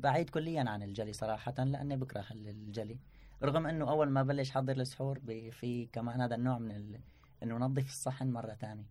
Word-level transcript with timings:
بعيد 0.00 0.30
كليا 0.30 0.64
عن 0.70 0.82
الجلي 0.82 1.12
صراحة 1.12 1.64
لأني 1.64 1.96
بكره 1.96 2.24
الجلي. 2.30 2.98
رغم 3.42 3.66
أنه 3.66 3.90
أول 3.90 4.10
ما 4.10 4.22
بلش 4.22 4.50
حضر 4.50 4.76
السحور 4.76 5.20
في 5.50 5.88
كمان 5.92 6.20
هذا 6.20 6.34
النوع 6.34 6.58
من 6.58 6.70
ال... 6.70 7.00
أنه 7.42 7.56
نظف 7.56 7.86
الصحن 7.86 8.30
مرة 8.32 8.54
ثانية. 8.54 8.86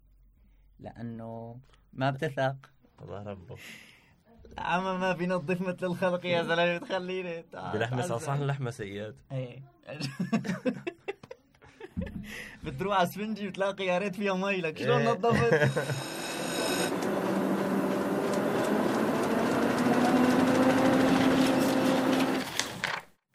لأنه 0.79 1.59
ما 1.93 2.11
بتثق. 2.11 2.55
الله 3.01 3.23
ربه. 3.23 3.57
عم 4.57 4.99
ما 4.99 5.13
بينظف 5.13 5.61
مثل 5.61 5.85
الخلق 5.85 6.25
يا 6.25 6.43
زلمة 6.43 6.77
تخليني 6.77 7.45
بلحمة 7.53 8.01
صحن 8.17 8.43
لحمة 8.43 8.71
سياد 8.71 9.15
إيه. 9.31 9.63
بتروح 12.63 12.97
على 12.97 13.07
اسفنجي 13.07 13.49
بتلاقي 13.49 13.85
يا 13.85 13.97
ريت 13.97 14.15
فيها 14.15 14.33
مي 14.33 14.61
لك 14.61 14.77
شلون 14.77 15.01
إيه. 15.01 15.11
نظفت؟ 15.11 15.71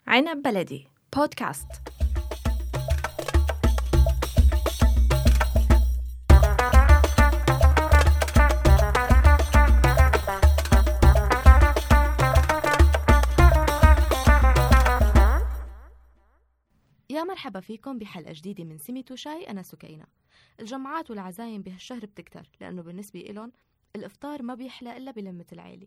عنب 0.09 0.43
بلدي 0.43 0.89
بودكاست. 1.17 1.67
يا 17.11 17.25
مرحبا 17.25 17.61
فيكم 17.61 17.99
بحلقة 17.99 18.33
جديدة 18.33 18.65
من 18.65 18.79
سميت 18.79 19.13
وشاي 19.13 19.51
أنا 19.51 19.63
سكينة. 19.63 20.05
الجمعات 20.61 21.11
والعزايم 21.11 21.63
بهالشهر 21.63 22.07
بتكتر 22.07 22.49
لأنه 22.61 22.83
بالنسبة 22.83 23.21
إلهم 23.21 23.53
الإفطار 23.99 24.43
ما 24.43 24.55
بيحلى 24.55 24.97
إلا 24.97 25.11
بلمة 25.11 25.47
العيلة. 25.53 25.87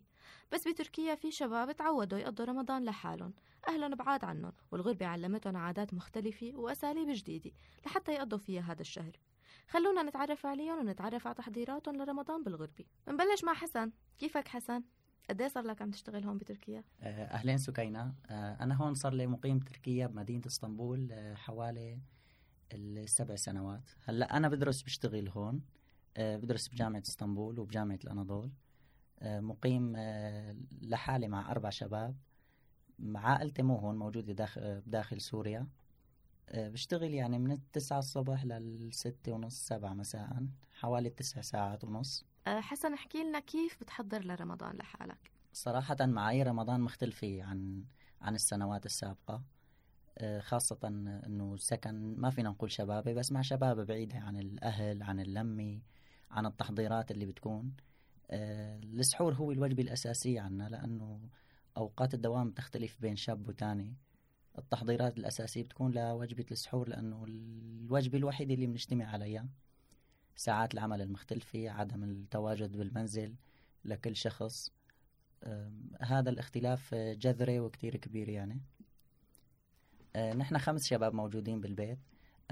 بس 0.52 0.68
بتركيا 0.68 1.14
في 1.14 1.30
شباب 1.30 1.76
تعودوا 1.76 2.18
يقضوا 2.18 2.44
رمضان 2.44 2.84
لحالهم. 2.84 3.34
أهلهم 3.68 3.94
بعاد 3.94 4.24
عنهم 4.24 4.52
والغربة 4.70 5.06
علمتهم 5.06 5.56
عادات 5.56 5.94
مختلفة 5.94 6.52
وأساليب 6.54 7.08
جديدة 7.10 7.50
لحتى 7.86 8.12
يقضوا 8.12 8.38
فيها 8.38 8.62
هذا 8.62 8.80
الشهر. 8.80 9.12
خلونا 9.68 10.02
نتعرف 10.02 10.46
عليهم 10.46 10.78
ونتعرف 10.78 11.26
على 11.26 11.34
تحضيراتهم 11.34 11.96
لرمضان 11.96 12.42
بالغربة. 12.44 12.84
بنبلش 13.06 13.44
مع 13.44 13.54
حسن. 13.54 13.92
كيفك 14.18 14.48
حسن؟ 14.48 14.82
قد 15.30 15.40
إيه 15.40 15.48
صار 15.48 15.64
لك 15.64 15.82
عم 15.82 15.90
تشتغل 15.90 16.24
هون 16.24 16.38
بتركيا؟ 16.38 16.84
آه، 17.00 17.24
أهلين 17.24 17.58
سكينة. 17.58 18.14
آه، 18.26 18.56
أنا 18.60 18.74
هون 18.74 18.94
صار 18.94 19.12
لي 19.12 19.26
مقيم 19.26 19.58
تركيا 19.58 20.06
بمدينة 20.06 20.42
إسطنبول 20.46 21.08
آه، 21.12 21.34
حوالي 21.34 21.98
السبع 22.72 23.36
سنوات. 23.36 23.90
هلأ 24.04 24.36
أنا 24.36 24.48
بدرس 24.48 24.82
بشتغل 24.82 25.28
هون. 25.28 25.62
بدرس 26.18 26.68
بجامعة 26.68 27.02
إسطنبول 27.06 27.58
وبجامعة 27.58 27.98
الأناضول. 28.04 28.50
آه، 29.18 29.40
مقيم 29.40 29.92
آه، 29.96 30.56
لحالي 30.82 31.28
مع 31.28 31.50
أربع 31.50 31.70
شباب. 31.70 32.16
مع 32.98 33.26
عائلتي 33.26 33.62
مو 33.62 33.76
هون 33.76 33.96
موجودة 33.96 34.32
داخل, 34.32 34.80
بداخل 34.80 35.20
سوريا. 35.20 35.66
آه، 36.48 36.68
بشتغل 36.68 37.14
يعني 37.14 37.38
من 37.38 37.52
التسعة 37.52 37.98
الصبح 37.98 38.44
للستة 38.44 39.32
ونص 39.32 39.66
سبعة 39.66 39.94
مساء 39.94 40.46
حوالي 40.74 41.10
تسع 41.10 41.40
ساعات 41.40 41.84
ونص. 41.84 42.24
حسن 42.46 42.94
احكي 42.94 43.24
لنا 43.24 43.40
كيف 43.40 43.80
بتحضر 43.80 44.24
لرمضان 44.24 44.76
لحالك؟ 44.76 45.30
صراحة 45.52 45.96
معايير 46.00 46.46
رمضان 46.46 46.80
مختلفة 46.80 47.42
عن 47.42 47.84
عن 48.20 48.34
السنوات 48.34 48.86
السابقة. 48.86 49.42
آه، 50.18 50.40
خاصة 50.40 50.78
إنه 50.84 51.54
السكن 51.54 52.14
ما 52.16 52.30
فينا 52.30 52.50
نقول 52.50 52.72
شبابي 52.72 53.14
بس 53.14 53.32
مع 53.32 53.42
شباب 53.42 53.86
بعيدة 53.86 54.18
عن 54.18 54.38
الأهل 54.38 55.02
عن 55.02 55.20
اللمة. 55.20 55.80
عن 56.32 56.46
التحضيرات 56.46 57.10
اللي 57.10 57.26
بتكون 57.26 57.72
آه، 58.30 58.78
السحور 58.78 59.34
هو 59.34 59.52
الوجبة 59.52 59.82
الأساسية 59.82 60.40
عنا 60.40 60.68
لأنه 60.68 61.20
أوقات 61.76 62.14
الدوام 62.14 62.50
تختلف 62.50 63.00
بين 63.00 63.16
شاب 63.16 63.48
وتاني. 63.48 63.94
التحضيرات 64.58 65.18
الأساسية 65.18 65.62
بتكون 65.62 65.92
لوجبة 65.92 66.46
السحور 66.50 66.88
لأنه 66.88 67.24
الوجبة 67.28 68.18
الوحيدة 68.18 68.54
اللي 68.54 68.66
بنجتمع 68.66 69.04
عليها 69.04 69.48
ساعات 70.36 70.74
العمل 70.74 71.02
المختلفة 71.02 71.70
عدم 71.70 72.04
التواجد 72.04 72.76
بالمنزل 72.76 73.34
لكل 73.84 74.16
شخص. 74.16 74.70
هذا 76.00 76.30
الاختلاف 76.30 76.94
جذري 76.94 77.60
وكتير 77.60 77.96
كبير 77.96 78.28
يعني. 78.28 78.60
آه، 80.16 80.32
نحن 80.34 80.58
خمس 80.58 80.86
شباب 80.88 81.14
موجودين 81.14 81.60
بالبيت. 81.60 81.98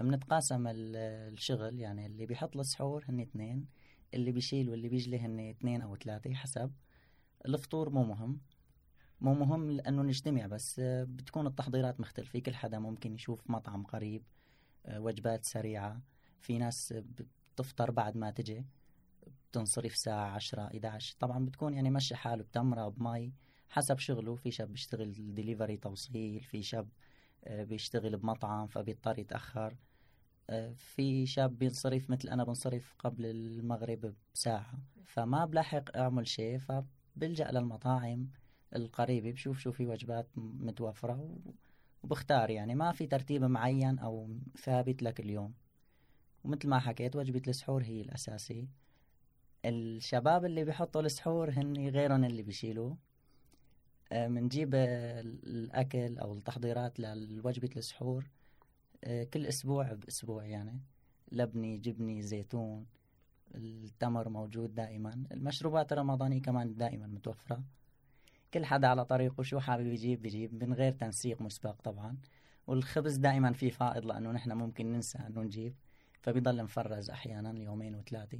بنتقاسم 0.00 0.66
ال- 0.66 0.96
الشغل 1.32 1.78
يعني 1.78 2.06
اللي 2.06 2.26
بيحط 2.26 2.56
السحور 2.56 3.04
هن 3.08 3.20
اثنين. 3.20 3.66
اللي 4.14 4.32
بيشيل 4.32 4.70
واللي 4.70 4.88
بيجلي 4.88 5.18
هن 5.18 5.40
اثنين 5.50 5.82
أو 5.82 5.96
ثلاثة 5.96 6.34
حسب. 6.34 6.72
الفطور 7.46 7.90
مو 7.90 8.04
مهم. 8.04 8.40
مو 9.20 9.34
مهم 9.34 9.70
لأنه 9.70 10.02
نجتمع 10.02 10.46
بس 10.46 10.80
آه، 10.80 11.04
بتكون 11.04 11.46
التحضيرات 11.46 12.00
مختلفة. 12.00 12.38
كل 12.38 12.54
حدا 12.54 12.78
ممكن 12.78 13.14
يشوف 13.14 13.50
مطعم 13.50 13.84
قريب 13.84 14.22
آه، 14.86 15.00
وجبات 15.00 15.44
سريعة. 15.44 16.00
في 16.40 16.58
ناس 16.58 16.94
بتفطر 17.54 17.90
بعد 17.90 18.16
ما 18.16 18.30
تجي 18.30 18.64
بتنصرف 19.50 19.96
ساعة 19.96 20.30
عشرة 20.30 20.62
11 20.66 21.16
طبعا 21.20 21.44
بتكون 21.46 21.74
يعني 21.74 21.90
مشي 21.90 22.16
حاله 22.16 22.42
بتمرة 22.42 22.88
بمي. 22.88 23.32
حسب 23.68 23.98
شغله. 23.98 24.34
في 24.34 24.50
شاب 24.50 24.68
بيشتغل 24.72 25.34
ديليفري 25.34 25.76
توصيل 25.76 26.40
في 26.40 26.62
شاب 26.62 26.88
آه، 27.44 27.64
بيشتغل 27.64 28.16
بمطعم 28.16 28.66
فبيضطر 28.66 29.18
يتأخر. 29.18 29.76
في 30.76 31.26
شاب 31.26 31.58
بينصرف 31.58 32.10
مثل 32.10 32.28
أنا 32.28 32.44
بنصرف 32.44 32.94
قبل 32.98 33.26
المغرب 33.26 34.14
بساعة. 34.34 34.78
فما 35.04 35.44
بلاحق 35.44 35.96
أعمل 35.96 36.26
شيء 36.26 36.58
فبلجأ 36.58 37.50
للمطاعم 37.50 38.28
القريبة 38.76 39.30
بشوف 39.32 39.58
شو 39.58 39.72
في 39.72 39.86
وجبات 39.86 40.28
م- 40.38 40.66
متوفرة 40.66 41.20
و- 41.20 41.50
وبختار 42.02 42.50
يعني. 42.50 42.74
ما 42.74 42.92
في 42.92 43.06
ترتيب 43.06 43.44
معين 43.44 43.98
أو 43.98 44.28
ثابت 44.58 45.02
لكل 45.02 45.30
يوم 45.30 45.54
ومثل 46.44 46.68
ما 46.68 46.78
حكيت 46.78 47.16
وجبة 47.16 47.42
السحور 47.48 47.82
هي 47.82 48.00
الأساسية 48.00 48.66
الشباب 49.64 50.44
اللي 50.44 50.64
بيحطوا 50.64 51.00
السحور 51.02 51.50
هن 51.50 51.88
غيرهم 51.88 52.24
اللي 52.24 52.42
بيشيلوه. 52.42 52.96
آه، 54.12 54.26
بنجيب 54.26 54.74
الأكل 54.74 56.18
أو 56.18 56.32
التحضيرات 56.32 57.00
لوجبة 57.00 57.70
السحور. 57.76 58.24
كل 59.04 59.46
أسبوع 59.46 59.92
بأسبوع 59.92 60.44
يعني. 60.44 60.80
لبني 61.32 61.78
جبني 61.78 62.22
زيتون 62.22 62.86
التمر 63.54 64.28
موجود 64.28 64.74
دائما. 64.74 65.24
المشروبات 65.32 65.92
الرمضانية 65.92 66.42
كمان 66.42 66.74
دائما 66.74 67.06
متوفرة. 67.06 67.62
كل 68.54 68.64
حدا 68.64 68.88
على 68.88 69.04
طريقه 69.04 69.42
شو 69.42 69.60
حابب 69.60 69.86
يجيب 69.86 70.22
بيجيب 70.22 70.64
من 70.64 70.74
غير 70.74 70.92
تنسيق 70.92 71.42
مسبق 71.42 71.82
طبعا. 71.82 72.16
والخبز 72.66 73.16
دائما 73.16 73.52
في 73.52 73.70
فائض 73.70 74.06
لأنه 74.06 74.32
نحن 74.32 74.52
ممكن 74.52 74.92
ننسى 74.92 75.18
أنه 75.18 75.42
نجيب 75.42 75.74
فبيضل 76.20 76.62
مفرز 76.62 77.10
أحيانا 77.10 77.58
يومين 77.58 77.94
وثلاثة. 77.94 78.38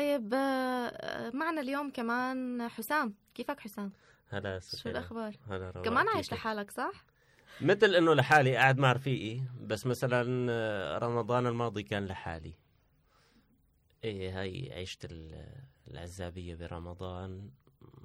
طيب 0.00 0.34
آه، 0.34 1.30
معنا 1.34 1.60
اليوم 1.60 1.90
كمان 1.90 2.68
حسام 2.68 3.14
كيفك 3.34 3.60
حسام؟ 3.60 3.92
هلا 4.28 4.58
شو 4.58 4.76
سكينة. 4.76 4.98
الأخبار؟ 4.98 5.34
هلا 5.50 5.70
كمان 5.70 6.08
عايش 6.08 6.26
كيفك؟ 6.28 6.32
لحالك 6.40 6.70
صح؟ 6.70 7.04
مثل 7.60 7.94
إنه 7.94 8.14
لحالي 8.14 8.56
قاعد 8.56 8.78
مع 8.78 8.92
رفيقي 8.92 9.42
بس 9.60 9.86
مثلا 9.86 10.46
آه، 10.52 10.98
رمضان 10.98 11.46
الماضي 11.46 11.82
كان 11.82 12.06
لحالي 12.06 12.52
إيه 14.04 14.40
هاي 14.40 14.80
عشت 14.80 15.04
ال- 15.04 15.46
العزابية 15.90 16.54
برمضان 16.54 17.50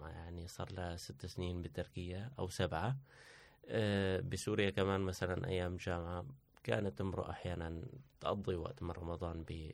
يعني 0.02 0.48
صار 0.48 0.72
لها 0.72 0.96
ست 0.96 1.26
سنين 1.26 1.62
بتركيا 1.62 2.32
أو 2.40 2.48
سبعة 2.50 2.98
آه، 3.68 4.20
بسوريا 4.20 4.70
كمان 4.70 5.02
مثلا 5.02 5.48
أيام 5.48 5.78
جامعة 5.78 6.26
كانت 6.64 7.02
امرأة 7.02 7.30
أحيانا 7.30 7.82
تقضي 8.20 8.56
وقت 8.56 8.84
من 8.84 8.92
رمضان 8.92 9.44
ب 9.44 9.72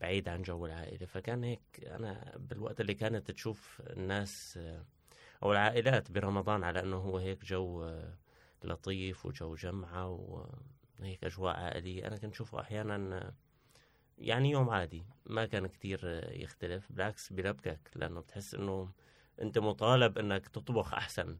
بعيد 0.00 0.28
عن 0.28 0.42
جو 0.42 0.66
العائلة. 0.66 1.06
فكان 1.06 1.44
هيك 1.44 1.84
أنا 1.86 2.32
بالوقت 2.38 2.80
اللي 2.80 2.94
كانت 2.94 3.30
تشوف 3.30 3.82
الناس 3.90 4.58
أو 5.42 5.52
العائلات 5.52 6.10
برمضان 6.10 6.64
على 6.64 6.80
أنه 6.80 6.96
هو 6.96 7.18
هيك 7.18 7.44
جو 7.44 7.90
لطيف 8.64 9.26
وجو 9.26 9.54
جمعة 9.54 10.08
وهيك 11.00 11.24
أجواء 11.24 11.56
عائلية 11.56 12.06
أنا 12.06 12.16
كنت 12.16 12.32
أشوفه 12.34 12.60
أحيانا 12.60 13.34
يعني 14.18 14.50
يوم 14.50 14.70
عادي 14.70 15.06
ما 15.26 15.46
كان 15.46 15.66
كتير 15.66 16.28
يختلف 16.32 16.92
بالعكس 16.92 17.32
بلبكك 17.32 17.90
لأنه 17.96 18.20
بتحس 18.20 18.54
أنه 18.54 18.90
أنت 19.42 19.58
مطالب 19.58 20.18
أنك 20.18 20.48
تطبخ 20.48 20.94
أحسن. 20.94 21.38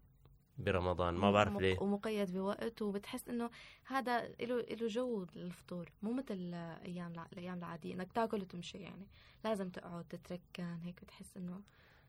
برمضان 0.58 1.14
ما 1.14 1.32
بعرف 1.32 1.56
ليه. 1.56 1.80
ومقيد 1.80 2.32
بوقت 2.32 2.82
وبتحس 2.82 3.28
إنه 3.28 3.50
هذا 3.86 4.28
له 4.28 4.60
له 4.60 4.86
جو 4.86 5.26
الفطور. 5.36 5.92
مو 6.02 6.12
مثل 6.12 6.54
أيام 6.84 7.12
الأيام 7.32 7.58
العادية 7.58 7.94
إنك 7.94 8.12
تاكل 8.12 8.40
وتمشي 8.40 8.78
يعني. 8.78 9.06
لازم 9.44 9.68
تقعد 9.70 10.04
تتركن 10.04 10.78
هيك 10.82 11.00
بتحس 11.02 11.36
إنه 11.36 11.60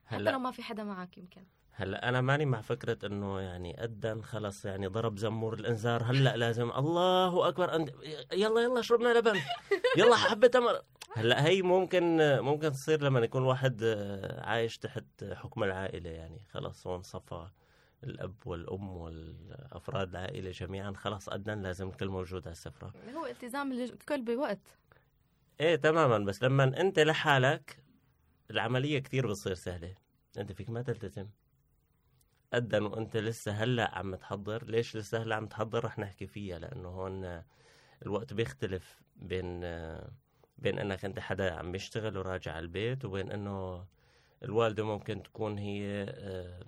حتى 0.06 0.16
هلأ 0.16 0.32
لو 0.32 0.40
ما 0.40 0.52
في 0.52 0.64
حدا 0.64 0.84
معك 0.84 1.18
يمكن. 1.18 1.44
هلأ 1.72 2.10
أنا 2.10 2.22
ماني 2.22 2.46
مع 2.46 2.62
فكرة 2.62 3.06
إنه 3.08 3.40
يعني 3.40 3.84
اذن 3.84 4.24
خلص 4.24 4.66
يعني 4.66 4.88
ضرب 4.88 5.18
زمور 5.18 5.54
الإنذار. 5.54 6.04
هلأ 6.04 6.38
لازم 6.38 6.72
الله 6.72 7.48
أكبر 7.48 7.76
أنت 7.76 7.90
يلا 8.34 8.62
يلا 8.62 8.82
شربنا 8.82 9.14
لبن. 9.20 9.40
يلا 9.98 10.16
حبة 10.16 10.48
تمر. 10.48 10.82
هلأ 11.14 11.46
هي 11.46 11.62
ممكن 11.62 12.18
ممكن 12.40 12.72
تصير 12.72 13.04
لما 13.04 13.20
يكون 13.20 13.44
واحد 13.44 13.84
عايش 14.38 14.78
تحت 14.78 15.24
حكم 15.24 15.64
العائلة 15.64 16.10
يعني. 16.10 16.42
خلص 16.50 16.88
هون 16.88 17.02
صفى 17.02 17.48
الأب 18.06 18.36
والأم 18.46 18.90
والأفراد 18.90 20.10
العائلة 20.10 20.52
جميعا 20.52 20.94
خلص 20.94 21.30
اذن 21.30 21.62
لازم 21.62 21.90
الكل 21.90 22.08
موجود 22.08 22.42
على 22.42 22.52
السفرة. 22.52 22.94
هو 23.16 23.26
التزام 23.26 23.72
الكل 23.72 24.22
بوقت. 24.22 24.78
إيه 25.60 25.76
تماما. 25.76 26.18
بس 26.18 26.44
لما 26.44 26.82
أنت 26.82 27.00
لحالك 27.00 27.84
العملية 28.52 29.00
كتير 29.00 29.28
بتصير 29.28 29.54
سهلة. 29.54 29.96
أنت 30.38 30.52
فيك 30.52 30.70
ما 30.70 30.82
تلتزم. 30.82 31.28
أذن 32.54 32.84
وأنت 32.84 33.18
لسه 33.18 33.52
هلأ 33.52 33.98
عم 33.98 34.16
تحضر. 34.16 34.64
ليش 34.66 34.96
لسه 34.96 35.24
هلأ 35.24 35.36
عم 35.36 35.48
تحضر؟ 35.48 35.86
رح 35.86 36.00
نحكي 36.00 36.28
فيها 36.28 36.60
لأنه 36.60 36.90
هون 36.90 37.44
الوقت 38.02 38.34
بيختلف 38.34 39.02
بين 39.16 39.60
بين 40.58 40.80
أنك 40.80 41.06
أنت 41.06 41.20
حدا 41.20 41.54
عم 41.54 41.76
يشتغل 41.76 42.18
وراجع 42.18 42.52
على 42.52 42.64
البيت 42.64 43.06
وبين 43.06 43.32
أنه 43.32 43.86
الوالدة 44.44 44.84
ممكن 44.86 45.24
تكون 45.24 45.58
هي 45.58 46.06
آه، 46.10 46.64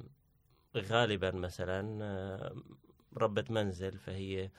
غالبا 0.82 1.32
مثلا 1.32 2.00
آه، 2.04 2.56
ربة 3.18 3.46
منزل 3.50 3.98
فهي 3.98 4.50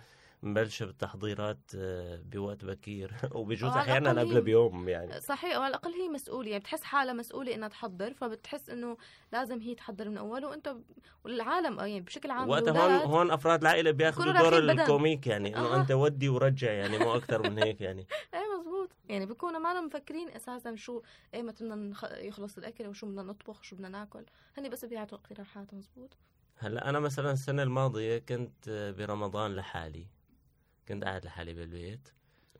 مبلشة 0.42 0.86
بالتحضيرات 0.86 1.58
آه، 1.76 2.20
بوقت 2.24 2.64
بكير. 2.64 3.12
وبجوز 3.34 3.70
هي- 3.72 3.80
قبل 4.20 4.40
بيوم 4.40 4.88
يعني. 4.88 5.20
صحيح 5.20 5.58
وعلى 5.58 5.68
الأقل 5.68 5.90
هي 5.92 6.08
مسؤولة. 6.08 6.48
يعني 6.48 6.60
بتحس 6.60 6.82
حالها 6.82 7.12
مسؤولة 7.14 7.54
إنها 7.54 7.68
تحضر 7.68 8.14
فبتحس 8.14 8.70
إنه 8.70 8.96
لازم 9.32 9.60
هي 9.60 9.74
تحضر 9.74 10.08
من 10.08 10.18
اول 10.18 10.44
وأنت 10.44 10.76
والعالم 11.24 11.78
يعني 11.78 12.00
بشكل 12.00 12.30
عام 12.30 12.48
وقتها 12.48 12.86
هون 13.00 13.10
هون 13.10 13.30
أفراد 13.30 13.60
العائلة 13.60 13.90
بياخذوا 13.90 14.32
دور. 14.32 14.58
الكوميك 14.58 15.26
يعني 15.26 15.56
إنه 15.56 15.66
آه. 15.74 15.76
أنت 15.80 15.90
ودي 15.90 16.28
ورجع 16.28 16.72
يعني 16.72 16.98
مو 16.98 17.14
أكثر 17.16 17.50
من 17.50 17.58
هيك 17.62 17.80
يعني. 17.80 18.06
مزبوط 18.34 18.47
يعني 19.08 19.26
بيكونوا 19.26 19.58
ما 19.60 19.74
لهم 19.74 19.86
مفكرين 19.86 20.28
أساسا 20.28 20.76
شو 20.76 21.02
إيه 21.34 21.42
متى 21.42 21.64
بدنا 21.64 21.92
يخلص 22.18 22.58
الأكل 22.58 22.86
وشو 22.86 23.06
بدنا 23.06 23.22
نطبخ 23.22 23.60
وشو 23.60 23.76
بدنا 23.76 23.88
ناكل. 23.88 24.24
هني 24.56 24.68
بس 24.68 24.84
بيعطوا 24.84 25.18
اقتراحات 25.18 25.74
مزبوط. 25.74 26.16
هلأ 26.56 26.88
أنا 26.88 27.00
مثلا 27.00 27.32
السنة 27.32 27.62
الماضية 27.62 28.18
كنت 28.18 28.94
برمضان 28.98 29.56
لحالي. 29.56 30.06
كنت 30.88 31.04
قاعد 31.04 31.24
لحالي 31.24 31.54
بالبيت. 31.54 32.08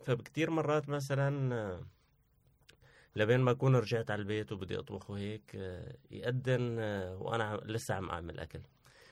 فبكتير 0.04 0.50
مرات 0.50 0.88
مثلا 0.88 1.54
آه، 1.54 1.86
لبين 3.16 3.40
ما 3.40 3.50
أكون 3.50 3.76
رجعت 3.76 4.10
على 4.10 4.18
البيت 4.20 4.52
وبدي 4.52 4.78
أطبخ 4.78 5.10
وهيك 5.10 5.52
آه، 5.54 5.96
يأذن 6.10 6.76
آه، 6.78 7.16
وأنا 7.16 7.60
لسه 7.64 7.94
عم 7.94 8.10
أعمل 8.10 8.40
أكل. 8.40 8.60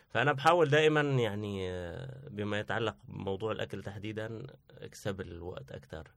فأنا 0.09 0.33
بحاول 0.33 0.69
دائما 0.69 1.01
يعني 1.01 1.71
آه، 1.71 2.29
بما 2.29 2.61
يتعلق 2.61 2.97
بموضوع 3.09 3.53
الأكل 3.53 3.83
تحديدا 3.83 4.47
أكسب 4.71 5.21
الوقت 5.21 5.73
أكثر 5.73 6.11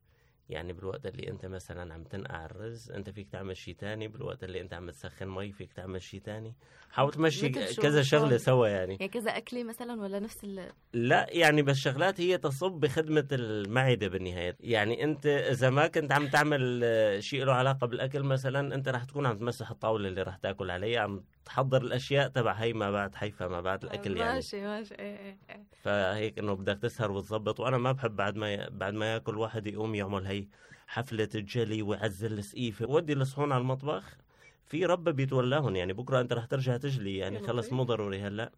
يعني 0.50 0.74
بالوقت 0.74 1.06
اللي 1.06 1.30
انت 1.30 1.46
مثلا 1.46 1.94
عم 1.94 2.04
تنقع 2.04 2.46
الرز 2.46 2.92
انت 2.92 3.10
فيك 3.10 3.30
تعمل 3.30 3.58
شيء 3.58 3.76
تاني 3.76 4.08
بالوقت 4.08 4.44
اللي 4.44 4.62
انت 4.62 4.74
عم 4.74 4.90
تسخن 4.90 5.28
مي 5.28 5.52
فيك 5.52 5.74
تعمل 5.74 6.02
شيء 6.02 6.22
تاني. 6.22 6.54
حاول 6.92 7.12
تمشي 7.12 7.50
كذا 7.50 8.02
شغلة؟ 8.02 8.38
سوا 8.38 8.68
يعني. 8.68 8.94
يعني 8.94 9.08
كذا 9.08 9.32
أكلة 9.32 9.64
مثلا 9.64 10.02
ولا 10.02 10.20
نفس 10.20 10.44
ال 10.44 10.72
لا 10.94 11.28
يعني 11.30 11.62
بس 11.62 11.78
شغلات 11.78 12.22
هي 12.22 12.38
تصب 12.38 12.72
بخدمة 12.72 13.28
المعدة 13.32 14.08
بالنهاية. 14.08 14.56
يعني 14.60 15.04
أنت 15.04 15.26
إذا 15.26 15.70
ما 15.70 15.88
كنت 15.88 16.12
عم 16.12 16.28
تعمل 16.28 16.82
آه، 16.84 17.20
شيء 17.20 17.44
له 17.44 17.54
علاقة 17.54 17.88
بالأكل 17.88 18.24
مثلا 18.24 18.76
أنت 18.76 18.90
رح 18.90 19.04
تكون 19.04 19.26
عم 19.26 19.38
تمسح 19.38 19.72
الطاولة 19.72 20.08
اللي 20.08 20.22
رح 20.22 20.38
تاكل 20.38 20.72
عليها 20.72 21.00
عم 21.00 21.24
تحضر 21.50 21.82
الأشياء 21.82 22.28
تبع 22.28 22.52
هي 22.52 22.74
ما 22.74 22.92
بعد 22.92 23.16
حيفا 23.16 23.48
ما 23.48 23.62
بعد 23.62 23.84
الأكل 23.84 24.18
يعني. 24.18 24.34
ماشي 24.34 24.62
ماشي. 24.62 24.94
إيه 24.94 25.18
إيه 25.18 25.38
إيه. 25.50 25.64
فهيك 25.82 26.40
إنه 26.40 26.54
بدك 26.54 26.80
تسهر 26.82 27.12
وتظبط. 27.12 27.60
وأنا 27.60 27.78
ما 27.78 27.92
بحب 27.92 28.16
بعد 28.16 28.36
ما 28.36 28.54
ي... 28.54 28.70
بعد 28.70 28.94
ما 28.94 29.14
يأكل 29.14 29.38
واحد 29.38 29.68
يقوم 29.68 29.96
يعمل 29.96 30.26
هي 30.26 30.48
حفلة 30.88 31.30
الجلي 31.36 31.82
ويعزل 31.82 32.34
السقيفة. 32.34 32.86
ودي 32.86 33.14
الصحون 33.14 33.52
على 33.52 33.62
المطبخ 33.62 34.18
في 34.66 34.86
رب 34.86 35.10
بيتولاهم 35.10 35.76
يعني. 35.76 35.94
بكرة 35.94 36.22
أنت 36.22 36.34
رح 36.34 36.46
ترجع 36.46 36.78
تجلي 36.78 37.18
يعني. 37.18 37.40
خلص. 37.40 37.74
مو 37.74 37.84
ضروري 37.84 38.22
هلأ. 38.22 38.52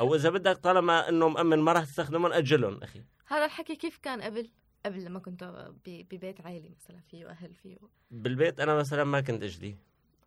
أو 0.00 0.14
إذا 0.14 0.30
بدك 0.30 0.56
طالما 0.56 1.08
إنه 1.08 1.28
مأمن 1.28 1.58
ما 1.58 1.72
رح 1.72 1.84
تستخدمهم 1.84 2.32
أجلهم 2.32 2.82
أخي. 2.82 3.02
هذا 3.26 3.44
الحكي 3.44 3.76
كيف 3.76 3.98
كان 3.98 4.22
قبل؟ 4.22 4.50
قبل 4.86 5.04
لما 5.04 5.18
كنت 5.18 5.70
ببيت 5.86 6.40
عائلي 6.40 6.70
مثلا 6.70 7.00
فيه 7.00 7.30
أهل 7.30 7.54
فيه 7.54 7.76
بالبيت 8.10 8.60
أنا 8.60 8.74
مثلا 8.74 9.04
ما 9.04 9.20
كنت 9.20 9.42
أجلي. 9.42 9.76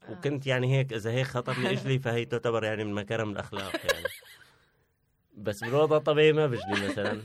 وكنت 0.09 0.47
يعني 0.47 0.77
هيك 0.77 0.93
إذا 0.93 1.11
هيك 1.11 1.27
خطر 1.27 1.59
لي 1.59 1.71
إجلي 1.71 1.99
فهي 2.03 2.25
تعتبر 2.25 2.63
يعني 2.63 2.83
من 2.83 2.93
مكارم 2.93 3.29
الأخلاق 3.31 3.75
يعني. 3.75 4.05
بس 5.37 5.63
بالوضع 5.63 5.97
الطبيعي 5.97 6.33
ما 6.33 6.47
بجلي 6.47 6.87
مثلا. 6.87 7.21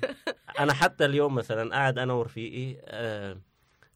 أنا 0.58 0.72
حتى 0.72 1.04
اليوم 1.04 1.34
مثلا 1.34 1.74
قاعد 1.74 1.98
أنا 1.98 2.12
ورفيقي 2.12 2.80
آه 2.84 3.38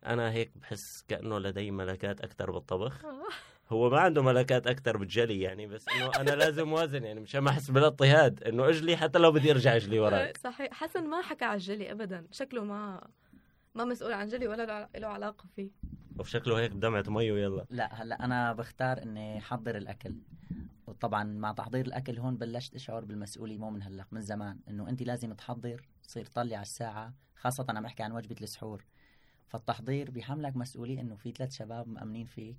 أنا 0.06 0.32
هيك 0.32 0.50
بحس 0.56 1.04
كأنه 1.08 1.38
لدي 1.38 1.70
ملكات 1.70 2.20
أكثر 2.20 2.50
بالطبخ. 2.50 3.02
هو 3.72 3.90
ما 3.90 4.00
عنده 4.00 4.22
ملكات 4.22 4.66
أكثر 4.66 4.96
بالجلي 4.96 5.40
يعني 5.40 5.66
بس 5.66 5.88
إنه 5.88 6.10
أنا 6.16 6.30
لازم 6.30 6.72
وازن 6.72 7.04
يعني 7.04 7.20
مشان 7.20 7.40
ما 7.40 7.50
أحس 7.50 7.70
بالاضطهاد 7.70 8.42
إنه 8.42 8.68
إجلي 8.68 8.96
حتى 8.96 9.18
لو 9.18 9.32
بدي 9.32 9.50
أرجع 9.50 9.76
إجلي 9.76 9.98
وراك. 9.98 10.36
صحيح. 10.44 10.72
حسن 10.72 11.06
ما 11.06 11.22
حكى 11.22 11.44
على 11.44 11.54
الجلي 11.54 11.92
ابدا. 11.92 12.26
شكله 12.32 12.64
ما 12.64 13.08
ما 13.74 13.84
مسؤول 13.84 14.12
عن 14.12 14.26
جلي 14.28 14.48
ولا 14.48 14.88
له- 14.98 15.06
علاقة 15.08 15.44
فيه. 15.56 15.70
وشكله 16.18 16.58
هيك 16.60 16.72
بدمعة 16.72 17.04
مي 17.08 17.30
ويلا. 17.30 17.66
لا 17.70 17.94
هلا 18.02 18.24
أنا 18.24 18.52
بختار 18.52 19.02
إني 19.02 19.38
أحضر 19.38 19.76
الأكل. 19.76 20.14
وطبعا 20.86 21.24
مع 21.24 21.52
تحضير 21.52 21.86
الأكل 21.86 22.18
هون 22.18 22.36
بلشت 22.36 22.74
أشعر 22.74 23.04
بالمسؤولية 23.04 23.58
مو 23.58 23.70
من 23.70 23.82
هلأ 23.82 24.04
من 24.10 24.20
زمان. 24.20 24.58
إنه 24.68 24.88
أنت 24.88 25.02
لازم 25.02 25.32
تحضر 25.32 25.88
تصير 26.02 26.24
تطلع 26.24 26.56
على 26.56 26.62
الساعة 26.62 27.14
خاصة 27.36 27.66
عم 27.68 27.84
أحكي 27.86 28.02
عن 28.02 28.12
وجبة 28.12 28.36
السحور. 28.42 28.84
فالتحضير 29.48 30.10
بيحملك 30.10 30.56
مسؤولية 30.56 31.00
إنه 31.00 31.16
في 31.16 31.32
ثلاث 31.32 31.52
شباب 31.52 31.88
مأمنين 31.88 32.26
فيك. 32.26 32.56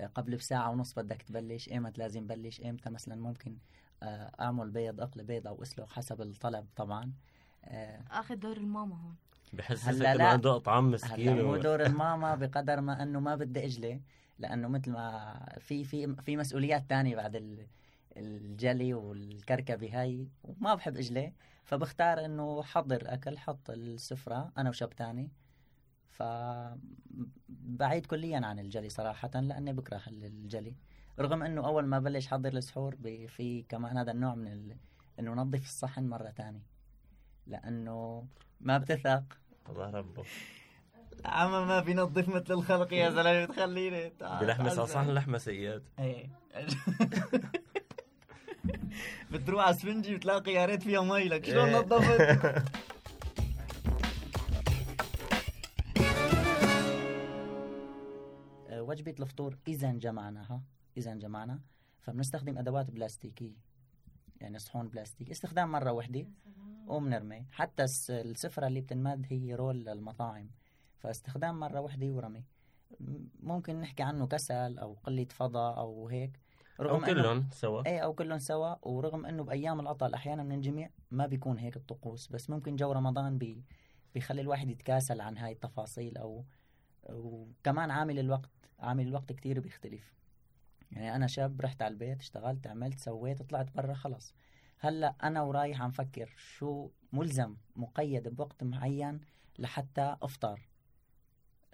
آه، 0.00 0.06
قبل 0.06 0.36
بساعة 0.36 0.70
ونص 0.70 0.92
بدك 0.92 1.22
تبلش 1.22 1.68
إيمت 1.68 1.98
لازم 1.98 2.26
بلش 2.26 2.60
إمتى 2.60 2.90
مثلا 2.90 3.14
ممكن 3.14 3.56
آه، 4.02 4.32
أعمل 4.40 4.70
بيض 4.70 5.00
أقلي 5.00 5.22
بيض 5.22 5.46
أو 5.46 5.62
أسلق 5.62 5.88
حسب 5.88 6.22
الطلب 6.22 6.66
طبعا. 6.76 7.12
آه، 7.64 8.04
اخذ 8.10 8.34
دور 8.36 8.56
الماما 8.56 8.96
هون. 8.96 9.16
بحسسك 9.52 9.88
هلا 9.88 10.12
انه 10.12 10.18
لا. 10.18 10.28
عنده 10.28 10.56
أطعام 10.56 10.84
هلا 10.86 10.94
مسكين 10.94 11.40
هو 11.40 11.52
و... 11.52 11.56
دور 11.56 11.82
الماما 11.86 12.34
بقدر 12.34 12.80
ما 12.80 13.02
إنه 13.02 13.20
ما 13.20 13.34
بدي 13.36 13.64
أجلي 13.64 14.00
لأنه 14.38 14.68
مثل 14.68 14.90
ما 14.90 15.34
في 15.58 15.84
في 15.84 16.14
في 16.22 16.36
مسؤوليات 16.36 16.90
تانية 16.90 17.16
بعد 17.16 17.36
ال- 17.36 17.66
الجلي 18.16 18.94
والكركبة 18.94 20.00
هاي 20.02 20.28
وما 20.44 20.74
بحب 20.74 20.96
أجلي. 20.96 21.32
فبختار 21.64 22.24
إنه 22.24 22.62
حضر 22.62 23.02
أكل 23.14 23.38
حط 23.38 23.70
السفرة 23.70 24.52
أنا 24.58 24.68
وشاب 24.70 24.90
تاني. 24.90 25.30
ف 26.10 26.22
بعيد 27.48 28.06
كليا 28.06 28.46
عن 28.46 28.58
الجلي 28.58 28.88
صراحة 28.88 29.30
لأني 29.40 29.72
بكره 29.72 30.00
الجلي. 30.08 30.74
رغم 31.18 31.42
إنه 31.42 31.66
أول 31.66 31.86
ما 31.86 31.98
بلش 31.98 32.26
حضر 32.26 32.52
السحور 32.52 32.96
في 33.28 33.62
كمان 33.68 33.96
هذا 33.96 34.10
النوع 34.12 34.34
من 34.34 34.52
ال... 34.52 34.76
إنه 35.18 35.34
نظف 35.34 35.62
الصحن 35.64 36.08
مرة 36.08 36.30
تانية. 36.30 36.66
لأنه 37.46 38.26
ما 38.60 38.78
بتثق. 38.78 39.38
الله 39.68 39.90
ربه 39.90 40.24
عم 41.24 41.68
ما 41.68 41.80
بينظف 41.80 42.28
مثل 42.28 42.54
الخلق 42.54 42.92
يا 42.92 43.10
زلمة 43.10 43.44
تخليني 43.44 44.12
بلحمس 44.20 44.78
على 44.78 44.86
صحن 44.86 45.10
لحمة 45.10 45.38
سيئات. 45.38 45.82
إيه. 45.98 46.30
بتروح 49.32 49.64
على 49.64 49.74
سفنجي 49.76 50.16
بتلاقي 50.16 50.52
يا 50.52 50.64
ريت 50.64 50.82
فيها 50.82 51.00
مي 51.00 51.24
لك 51.28 51.46
شلون 51.46 51.68
إيه. 51.68 51.78
نظفت؟ 51.78 52.20
آه، 58.70 58.82
وجبة 58.82 59.14
الفطور 59.20 59.58
إذا 59.68 59.92
جمعناها 59.92 60.62
إذا 60.96 61.14
جمعنا 61.14 61.60
فبنستخدم 62.00 62.58
أدوات 62.58 62.90
بلاستيكية. 62.90 63.71
يعني 64.42 64.58
صحون 64.58 64.88
بلاستيك. 64.88 65.30
استخدام 65.30 65.72
مرة 65.72 65.92
واحدة 65.92 66.26
وبنرمي 66.86 67.46
حتى 67.52 67.82
الس- 67.84 68.10
السفرة 68.10 68.66
اللي 68.66 68.80
بتنمد 68.80 69.26
هي 69.30 69.54
roll 69.54 69.84
للمطاعم. 69.84 70.50
فاستخدام 70.98 71.60
مرة 71.60 71.80
واحدة 71.80 72.06
ورمي. 72.06 72.44
ممكن 73.40 73.80
نحكي 73.80 74.02
عنه 74.02 74.26
كسل 74.26 74.78
أو 74.78 74.94
قلة 75.04 75.24
فضاء 75.30 75.78
أو 75.78 76.08
هيك. 76.08 76.40
أو 76.80 77.00
إنه- 77.00 77.06
كلهم 77.06 77.48
سوا. 77.52 77.86
إيه 77.86 78.00
أو 78.00 78.12
كلهم 78.14 78.38
سوا. 78.38 78.74
ورغم 78.88 79.26
إنه 79.26 79.44
بأيام 79.44 79.80
العطل 79.80 80.14
أحيانا 80.14 80.42
بننجمع 80.42 80.88
ما 81.10 81.26
بيكون 81.26 81.58
هيك 81.58 81.76
الطقوس. 81.76 82.28
بس 82.28 82.50
ممكن 82.50 82.76
جو 82.76 82.92
رمضان 82.92 83.38
بي 83.38 83.64
بيخلي 84.14 84.40
الواحد 84.40 84.70
يتكاسل 84.70 85.20
عن 85.20 85.38
هاي 85.38 85.52
التفاصيل 85.52 86.16
أو 86.18 86.44
وكمان 87.08 87.90
عامل 87.90 88.18
الوقت 88.18 88.50
عامل 88.78 89.06
الوقت 89.06 89.32
كتير 89.32 89.60
بيختلف. 89.60 90.12
يعني 90.92 91.16
أنا 91.16 91.26
شاب 91.26 91.60
رحت 91.60 91.82
على 91.82 91.92
البيت 91.92 92.20
اشتغلت 92.20 92.66
عملت 92.66 93.00
سويت 93.00 93.42
طلعت 93.42 93.76
برا 93.76 93.94
خلص 93.94 94.34
هلأ 94.78 95.14
أنا 95.22 95.42
ورايح 95.42 95.82
عم 95.82 95.90
فكر 95.90 96.34
شو 96.36 96.90
ملزم 97.12 97.56
مقيد 97.76 98.28
بوقت 98.28 98.64
معين 98.64 99.20
لحتى 99.58 100.16
أفطر 100.22 100.68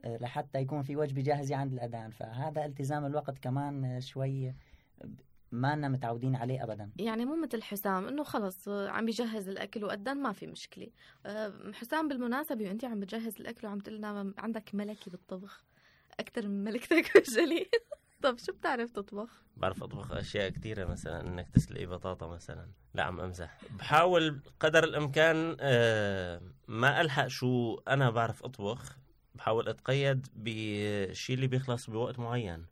أه، 0.05 0.17
لحتى 0.17 0.59
يكون 0.59 0.83
في 0.83 0.97
وجبة 0.97 1.23
جاهزة 1.23 1.57
عند 1.57 1.73
الأذان. 1.73 2.11
فهذا 2.11 2.65
التزام 2.65 3.07
الوقت 3.07 3.39
كمان 3.39 3.85
أه، 3.85 3.99
شوي 4.01 4.55
ما 5.53 5.77
لنا 5.77 5.89
متعودين 5.89 6.37
عليه 6.37 6.65
ابدا. 6.65 6.91
يعني 6.97 7.25
مو 7.25 7.37
مثل 7.37 7.63
حسام 7.63 8.09
إنه 8.09 8.25
خلص 8.25 8.69
آه، 8.69 8.89
عم 8.89 9.05
بيجهز 9.05 9.49
الأكل 9.49 9.85
وقدام 9.85 10.17
ما 10.17 10.33
في 10.33 10.47
مشكلة. 10.47 10.91
آه، 11.27 11.73
حسام 11.75 12.09
بالمناسبة 12.09 12.65
وانت 12.65 12.85
عم 12.85 13.01
بتجهز 13.01 13.41
الأكل 13.41 13.67
وعم 13.67 13.79
تقول 13.79 13.99
لنا 13.99 14.35
عندك 14.39 14.75
ملكه 14.75 15.11
بالطبخ 15.11 15.65
أكثر 16.21 16.49
من 16.49 16.65
ملكتك 16.65 17.13
وجلي. 17.17 17.71
طب 18.23 18.39
شو 18.39 18.53
بتعرف 18.53 18.91
تطبخ؟ 18.91 19.43
بعرف 19.57 19.83
أطبخ 19.83 20.13
أشياء 20.13 20.49
كثيره 20.49 20.85
مثلا 20.85 21.21
إنك 21.21 21.49
تسلقي 21.49 21.87
بطاطا 21.87 22.27
مثلا. 22.27 22.69
لا 22.95 23.03
عم 23.03 23.21
أمزح. 23.21 23.59
بحاول 23.71 24.41
قدر 24.61 24.85
الإمكان 24.85 25.57
آه، 25.61 26.41
ما 26.69 27.01
ألحق 27.01 27.27
شو 27.27 27.81
أنا 27.89 28.11
بعرف 28.11 28.45
أطبخ. 28.45 28.97
بحاول 29.35 29.69
أتقيد 29.69 30.27
بشيء 30.35 31.37
اللي 31.37 31.47
بيخلص 31.47 31.91
بوقت 31.91 32.19
معين. 32.19 32.67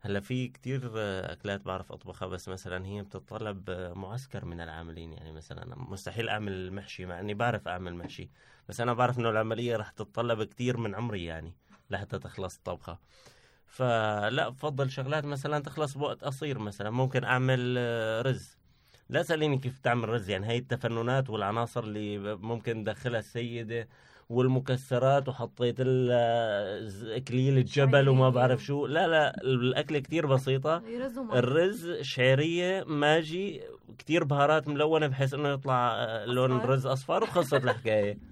هلأ 0.00 0.20
في 0.20 0.48
كتير 0.48 0.92
آه، 0.96 1.32
أكلات 1.32 1.60
بعرف 1.60 1.92
أطبخها 1.92 2.28
بس 2.28 2.48
مثلا 2.48 2.86
هي 2.86 3.02
بتتطلب 3.02 3.70
آه، 3.70 3.92
معسكر 3.92 4.44
من 4.44 4.60
العاملين. 4.60 5.12
يعني 5.12 5.32
مثلا 5.32 5.74
مستحيل 5.78 6.28
أعمل 6.28 6.72
محشي 6.72 7.06
مع 7.06 7.20
إني 7.20 7.34
بعرف 7.34 7.68
أعمل 7.68 7.94
محشي. 7.94 8.30
بس 8.68 8.80
أنا 8.80 8.92
بعرف 8.94 9.18
إنه 9.18 9.30
العملية 9.30 9.76
رح 9.76 9.90
تتطلب 9.90 10.42
كتير 10.42 10.76
من 10.76 10.94
عمري 10.94 11.24
يعني 11.24 11.54
لحتى 11.90 12.18
تخلص 12.18 12.56
الطبخة. 12.56 12.98
فلا 13.76 14.48
بفضل 14.48 14.90
شغلات 14.90 15.24
مثلا 15.24 15.58
تخلص 15.58 15.94
بوقت 15.98 16.24
قصير 16.24 16.58
مثلا 16.58 16.90
ممكن 16.90 17.24
أعمل 17.24 17.74
آه، 17.78 18.22
رز. 18.22 18.56
لا 19.10 19.22
تسأليني 19.22 19.58
كيف 19.58 19.78
تعمل 19.78 20.08
رز 20.08 20.30
يعني 20.30 20.46
هي 20.46 20.56
التفننات 20.58 21.30
والعناصر 21.30 21.84
اللي 21.84 22.18
ممكن 22.36 22.84
تدخلها 22.84 23.18
السيدة 23.20 23.88
والمكسرات 24.30 25.28
وحطيت 25.28 25.76
ال- 25.78 27.10
إكليل 27.16 27.58
الجبل 27.58 28.08
وما. 28.08 28.28
بعرف 28.28 28.64
شو. 28.64 28.86
لا 28.86 29.08
لا 29.08 29.40
الأكلة 29.42 29.98
كتير 29.98 30.26
بسيطة. 30.26 30.82
الرز 31.32 31.90
شعرية 32.00 32.84
ماجي 32.84 33.60
كتير 33.98 34.24
بهارات 34.24 34.68
ملونة 34.68 35.06
بحيث 35.06 35.34
إنه 35.34 35.48
يطلع 35.48 35.92
آه، 35.94 36.24
لون. 36.24 36.52
الرز 36.60 36.86
أصفر 36.86 37.22
وخلصت 37.22 37.54
الحكاية. 37.64 38.18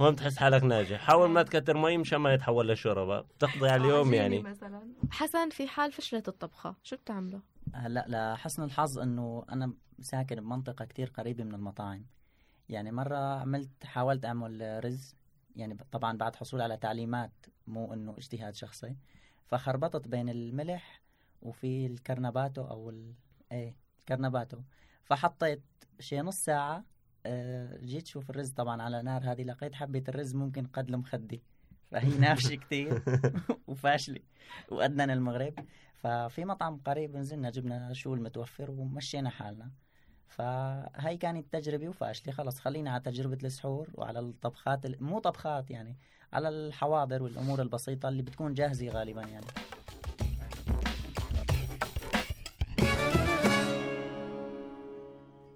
هون 0.00 0.12
بتحس 0.12 0.38
حالك 0.38 0.64
ناجح. 0.64 1.00
حاول 1.00 1.28
ما 1.28 1.42
تكتر 1.42 1.76
مي 1.76 1.98
مشان 1.98 2.18
ما 2.18 2.34
يتحول 2.34 2.68
لشوربة. 2.68 3.20
بتقضي 3.20 3.68
على 3.68 3.84
اليوم 3.84 4.14
يعني. 4.14 4.42
مثلا. 4.42 4.94
حسن 5.10 5.50
في 5.50 5.68
حال 5.68 5.92
فشلت 5.92 6.28
الطبخة 6.28 6.76
شو 6.82 6.96
بتعمله؟ 6.96 7.42
هلا 7.74 8.34
لحسن 8.34 8.62
الحظ 8.62 8.98
إنه 8.98 9.44
أنا 9.52 9.74
ساكن 10.00 10.36
بمنطقة 10.36 10.84
كتير 10.84 11.08
قريبة 11.08 11.44
من 11.44 11.54
المطاعم. 11.54 12.06
يعني 12.68 12.92
مرة 12.92 13.40
عملت 13.40 13.84
حاولت 13.84 14.24
أعمل 14.24 14.80
رز. 14.84 15.16
يعني 15.56 15.76
طبعا 15.92 16.16
بعد 16.16 16.36
حصول 16.36 16.60
على 16.60 16.76
تعليمات 16.76 17.46
مو 17.66 17.92
إنه 17.94 18.14
اجتهاد 18.18 18.54
شخصي. 18.54 18.96
فخربطت 19.46 20.08
بين 20.08 20.28
الملح 20.28 21.02
وفي 21.42 21.86
الكرنباتو 21.86 22.62
أو 22.62 22.90
ال... 22.90 23.14
إيه 23.52 23.76
الكرنباتو. 24.00 24.58
فحطيت 25.04 25.62
شي 26.00 26.20
نص 26.20 26.36
ساعة 26.36 26.76
آه، 26.76 26.84
جيت 27.84 28.06
شوف 28.06 28.30
الرز 28.30 28.50
طبعا 28.50 28.82
على 28.82 29.02
نار 29.02 29.32
هذه 29.32 29.42
لقيت 29.42 29.74
حبة 29.74 30.04
الرز 30.08 30.34
ممكن 30.34 30.66
قد 30.66 30.88
المخدي 30.88 31.42
فهي 31.90 32.18
نافشة 32.28 32.54
كتير 32.54 33.02
وفاشلة 33.68 34.20
وأدنى 34.68 35.12
المغرب. 35.12 35.54
ففي 35.96 36.44
مطعم 36.44 36.76
قريب 36.86 37.16
نزلنا 37.16 37.50
جبنا 37.50 37.92
شو 37.92 38.14
المتوفر 38.14 38.70
ومشينا 38.70 39.30
حالنا. 39.30 39.70
فهي 40.28 41.16
كانت 41.16 41.52
تجربة 41.52 41.88
وفاشلة. 41.88 42.32
خلص 42.32 42.60
خلينا 42.60 42.90
على 42.90 43.00
تجربة 43.02 43.38
السحور 43.44 43.88
وعلى 43.94 44.18
الطبخات 44.18 44.86
ال- 44.86 45.04
مو 45.04 45.18
طبخات 45.18 45.70
يعني 45.70 45.96
على 46.32 46.48
الحواضر 46.48 47.22
والأمور 47.22 47.62
البسيطة 47.62 48.08
اللي 48.08 48.22
بتكون 48.22 48.54
جاهزة 48.54 48.88
غالبا 48.88 49.22
يعني. 49.22 49.46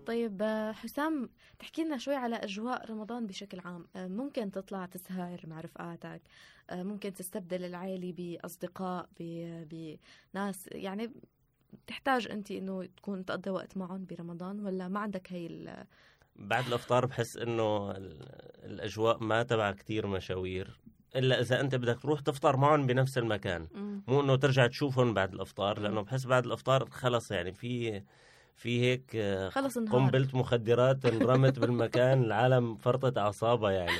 طيب 0.06 0.42
حسام 0.74 1.28
تحكي 1.58 1.84
لنا 1.84 1.98
شوي 1.98 2.14
على 2.14 2.36
أجواء 2.36 2.90
رمضان 2.90 3.26
بشكل 3.26 3.60
عام. 3.60 3.86
آه، 3.96 4.06
ممكن 4.08 4.50
تطلع 4.50 4.86
تسهر 4.86 5.40
مع 5.46 5.60
رفقاتك. 5.60 6.22
آه، 6.70 6.82
ممكن 6.82 7.12
تستبدل 7.12 7.64
العائلة 7.64 8.12
بأصدقاء 8.16 9.08
ب- 9.20 10.06
بناس 10.34 10.68
يعني 10.72 11.12
تحتاج 11.86 12.28
أنت 12.30 12.50
إنه 12.50 12.84
تكون 12.96 13.24
تقضي 13.24 13.50
وقت 13.50 13.76
معهم 13.76 14.04
برمضان 14.04 14.60
ولا 14.60 14.88
ما 14.88 15.00
عندك 15.00 15.32
هي 15.32 15.46
ال- 15.46 15.86
بعد 16.36 16.66
الأفطار 16.66 17.06
بحس 17.06 17.36
إنه 17.36 17.90
ال- 17.90 18.22
الأجواء 18.64 19.22
ما 19.24 19.42
تبع 19.42 19.72
كتير 19.72 20.06
مشاوير. 20.06 20.80
إلا 21.16 21.40
إذا 21.40 21.60
أنت 21.60 21.74
بدك 21.74 22.00
تروح 22.02 22.20
تفطر 22.20 22.56
معهم 22.56 22.86
بنفس 22.86 23.18
المكان. 23.18 23.68
مو 24.08 24.20
إنه 24.20 24.36
ترجع 24.36 24.66
تشوفهم 24.66 25.14
بعد 25.14 25.34
الأفطار 25.34 25.78
لأنه 25.78 26.00
بحس 26.00 26.24
بعد 26.26 26.46
الأفطار 26.46 26.90
خلص 26.90 27.30
يعني 27.30 27.52
في 27.52 28.02
في 28.56 28.80
هيك 28.80 29.10
آه، 29.16 29.48
خلص 29.48 29.78
قنبلة 29.78 30.28
مخدرات 30.34 31.06
انرمت 31.06 31.58
بالمكان 31.58 32.22
العالم 32.24 32.76
فرطت 32.76 33.18
أعصابها 33.18 33.70
يعني. 33.70 33.98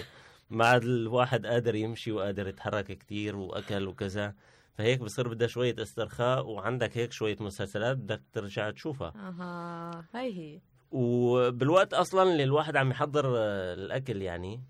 ما 0.50 0.66
عاد 0.66 0.82
الواحد 0.82 1.46
قادر 1.46 1.74
يمشي 1.74 2.12
وقادر 2.12 2.48
يتحرك 2.48 2.84
كتير 2.98 3.36
وأكل 3.36 3.88
وكذا. 3.88 4.34
فهيك 4.78 5.00
بصير 5.00 5.28
بدها 5.28 5.48
شوية 5.48 5.74
استرخاء 5.82 6.46
وعندك 6.46 6.96
هيك 6.98 7.12
شوية 7.12 7.36
مسلسلات 7.40 7.96
بدك 7.96 8.22
ترجع 8.32 8.70
تشوفها. 8.70 9.12
أها 9.16 10.04
هاي 10.14 10.38
هي. 10.38 10.60
وبالوقت 10.90 11.94
أصلا 11.94 12.22
اللي 12.22 12.44
الواحد 12.44 12.76
عم 12.76 12.90
يحضر 12.90 13.26
آه، 13.36 13.74
الأكل 13.74 14.22
يعني 14.22 14.60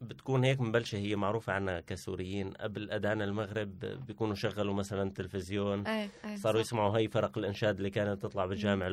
بتكون 0.00 0.44
هيك 0.44 0.60
مبلشه 0.60 0.96
هي 0.98 1.16
معروفة 1.16 1.52
عنا 1.52 1.80
كسوريين. 1.80 2.50
قبل 2.50 2.90
أذان 2.90 3.22
المغرب 3.22 3.78
بيكونوا 3.78 4.34
شغلوا 4.34 4.74
مثلا 4.74 5.10
تلفزيون. 5.10 5.86
إيه 5.86 6.10
إيه 6.24 6.36
صاروا 6.36 6.62
صح. 6.62 6.66
يسمعوا 6.66 6.98
هي 6.98 7.08
فرق 7.08 7.38
الإنشاد 7.38 7.76
اللي 7.76 7.90
كانت 7.90 8.22
تطلع 8.22 8.46
بالجامع 8.46 8.86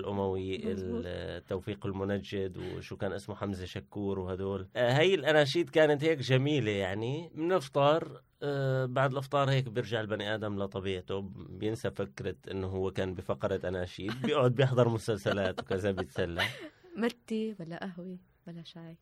مزبوط. 0.71 1.01
التوفيق 1.05 1.85
المنجد 1.85 2.57
وشو 2.57 2.97
كان 2.97 3.13
اسمه 3.13 3.35
حمزة 3.35 3.65
شكور 3.65 4.19
وهدول. 4.19 4.67
آه، 4.75 4.91
هي 4.93 5.15
الأناشيد 5.15 5.69
كانت 5.69 6.03
هيك 6.03 6.19
جميلة 6.19 6.71
يعني. 6.71 7.31
بنفطر 7.35 8.21
آه، 8.43 8.85
بعد 8.85 9.11
الأفطار 9.11 9.49
هيك 9.49 9.69
بيرجع 9.69 10.01
البني 10.01 10.35
آدم 10.35 10.59
لطبيعته. 10.59 11.21
بينسى 11.35 11.91
فكرة 11.91 12.35
إنه 12.51 12.67
هو 12.67 12.91
كان 12.91 13.13
بفقرة 13.13 13.67
أناشيد. 13.69 14.21
بيقعد 14.21 14.51
بيحضر 14.55 14.89
مسلسلات 14.89 15.59
وكذا 15.59 15.91
بيتسلى. 15.91 16.41
مرتي 16.97 17.55
ولا 17.59 17.77
قهوة 17.77 18.17
ولا 18.47 18.63
شاي. 18.63 18.97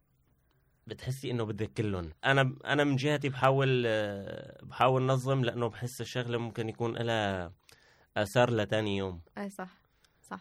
بتحسي 0.87 1.31
إنه 1.31 1.43
بدك 1.43 1.73
كلهم. 1.73 2.09
أنا 2.25 2.55
أنا 2.65 2.83
من 2.83 2.95
جهتي 2.95 3.29
بحاول 3.29 3.83
آه، 3.87 4.57
بحاول 4.63 5.01
نظم 5.05 5.43
لأنه 5.43 5.67
بحس 5.67 6.01
الشغلة 6.01 6.37
ممكن 6.37 6.69
يكون 6.69 6.97
لها 6.97 7.51
آثار 8.17 8.51
لتاني 8.53 8.97
يوم. 8.97 9.21
إيه 9.37 9.49
صح 9.49 9.69
صح. 10.21 10.39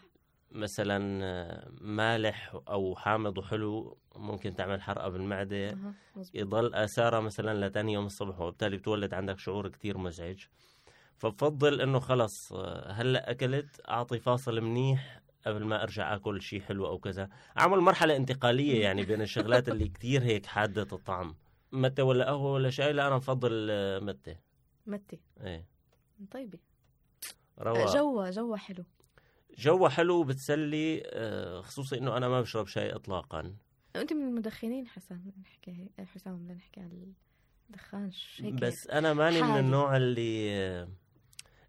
مثلا 0.51 1.19
آه، 1.25 1.71
مالح 1.81 2.57
أو 2.67 2.95
حامض 2.95 3.37
وحلو 3.37 3.97
ممكن 4.15 4.55
تعمل 4.55 4.81
حرقة 4.81 5.09
بالمعدة. 5.09 5.71
مزبوط. 5.71 6.35
يضل 6.35 6.75
آثارها 6.75 7.19
مثلا 7.19 7.67
لتاني 7.67 7.93
يوم 7.93 8.05
الصبح 8.05 8.39
وبالتالي 8.39 8.77
بتولد 8.77 9.13
عندك 9.13 9.39
شعور 9.39 9.69
كتير 9.69 9.97
مزعج. 9.97 10.43
فبفضل 11.17 11.81
إنه 11.81 11.99
خلص 11.99 12.53
آه، 12.53 12.91
هلأ 12.91 13.31
أكلت 13.31 13.81
أعطي 13.89 14.19
فاصل 14.19 14.61
منيح 14.61 15.21
قبل 15.45 15.63
ما 15.63 15.83
أرجع 15.83 16.15
آكل 16.15 16.41
شيء 16.41 16.61
حلو 16.61 16.87
أو 16.87 16.99
كذا 16.99 17.29
أعمل 17.59 17.79
مرحلة 17.79 18.15
انتقالية 18.15 18.81
يعني 18.85 19.05
بين 19.05 19.21
الشغلات 19.21 19.69
اللي 19.69 19.87
كتير 19.89 20.23
هيك 20.23 20.45
حادة 20.45 20.87
الطعم. 20.93 21.35
متى 21.71 22.01
ولا 22.01 22.25
قهوة 22.25 22.53
ولا 22.53 22.69
شاي؟ 22.69 22.93
لا 22.93 23.07
أنا 23.07 23.17
بفضل 23.17 23.67
آه، 23.71 23.99
متى. 23.99 24.35
متي 24.87 25.19
إيه. 25.41 25.65
طيبة. 26.31 26.59
رواق 27.59 27.93
جوا 27.95 28.29
جوا 28.29 28.57
حلو. 28.57 28.83
جوها 29.57 29.89
حلو 29.89 30.15
وبتسلي 30.19 31.03
آه، 31.05 31.61
خصوصي 31.61 31.97
إنه 31.97 32.17
أنا 32.17 32.27
ما 32.29 32.41
بشرب 32.41 32.67
شاي 32.67 32.95
اطلاقا. 32.95 33.55
أنت 33.95 34.13
من 34.13 34.27
المدخنين 34.27 34.87
حسن 34.87 35.21
نحكي 35.41 35.89
حسام 36.13 36.35
بدنا 36.37 36.53
نحكي 36.53 36.79
عن 36.79 37.13
الدخان 37.69 38.11
هيك 38.39 38.53
بس 38.53 38.87
أنا 38.87 39.13
ماني 39.13 39.41
من 39.41 39.47
حالي. 39.47 39.59
النوع 39.59 39.97
اللي 39.97 40.87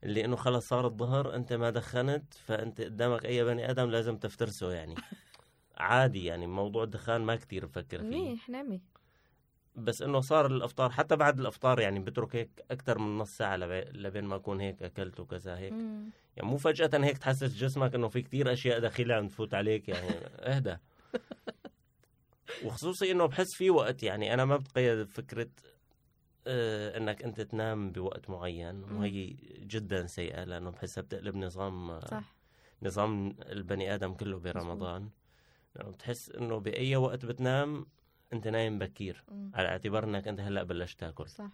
اللي 0.05 0.25
إنه 0.25 0.37
خلص 0.37 0.69
صار 0.69 0.87
الظهر 0.87 1.35
أنت 1.35 1.53
ما 1.53 1.71
دخنت 1.71 2.35
فأنت 2.35 2.81
قدامك 2.81 3.25
أي 3.27 3.45
بني 3.45 3.71
آدم 3.71 3.91
لازم 3.91 4.17
تفترسه 4.17 4.73
يعني. 4.73 4.95
عادي 5.77 6.25
يعني 6.25 6.47
موضوع 6.47 6.85
الدخان 6.85 7.21
ما 7.21 7.37
كتير 7.37 7.67
بفكر 7.67 7.99
فيه. 7.99 8.05
منيح 8.05 8.49
نعمي 8.49 8.81
بس 9.77 10.03
إنه 10.03 10.21
صار 10.21 10.47
الأفطار 10.47 10.91
حتى 10.91 11.17
بعد 11.17 11.41
الأفطار 11.41 11.81
يعني 11.81 11.99
بترك 12.01 12.37
هيك 12.37 12.65
أكثر 12.71 12.99
من 12.99 13.19
نص 13.19 13.37
ساعة 13.37 13.57
لبي- 13.57 13.91
لبين 13.99 14.25
ما 14.25 14.37
أكون 14.37 14.61
هيك 14.61 14.83
أكلت 14.83 15.21
وكذا 15.21 15.59
هيك. 15.59 15.73
مم. 15.73 16.11
يعني 16.37 16.49
مو 16.49 16.57
فجأة 16.57 16.91
هيك 16.95 17.19
تحسس 17.19 17.55
جسمك 17.55 17.95
إنه 17.95 18.09
في 18.09 18.23
كتير 18.23 18.53
أشياء 18.53 18.79
داخليه 18.81 19.15
عم 19.15 19.29
تفوت 19.29 19.55
عليك 19.55 19.89
يعني. 19.89 20.09
اهدى. 20.55 20.77
وخصوصي 22.65 23.11
إنه 23.11 23.27
بحس 23.27 23.55
في 23.55 23.71
وقت 23.71 24.03
يعني 24.03 24.35
أنا 24.35 24.45
ما 24.45 24.57
بتقيد 24.57 24.99
بفكره 24.99 25.49
إنك 26.47 27.23
أنت 27.23 27.41
تنام 27.41 27.93
بوقت 27.93 28.31
معين. 28.31 28.85
وهي 28.85 29.27
جدا 29.67 30.07
سيئة 30.07 30.45
لأنه 30.45 30.71
بحسها 30.71 31.03
بتقلب 31.03 31.37
نظام 31.37 31.91
آه، 31.91 32.01
صح. 32.01 32.35
نظام 32.83 33.37
البني 33.41 33.95
آدم 33.95 34.15
كله 34.15 34.39
برمضان. 34.39 35.11
لأنه 35.77 35.91
بتحس 35.91 36.31
إنه 36.31 36.59
بأي 36.59 36.97
وقت 36.97 37.27
بتنام 37.27 37.87
أنت 38.33 38.49
نايم 38.49 38.79
بكير. 38.79 39.25
مم. 39.29 39.51
على 39.55 39.69
اعتبار 39.69 40.05
إنك 40.05 40.29
أنت 40.29 40.41
هلأ 40.41 40.63
بلشت 40.63 41.01
تاكل. 41.01 41.29
صح. 41.29 41.51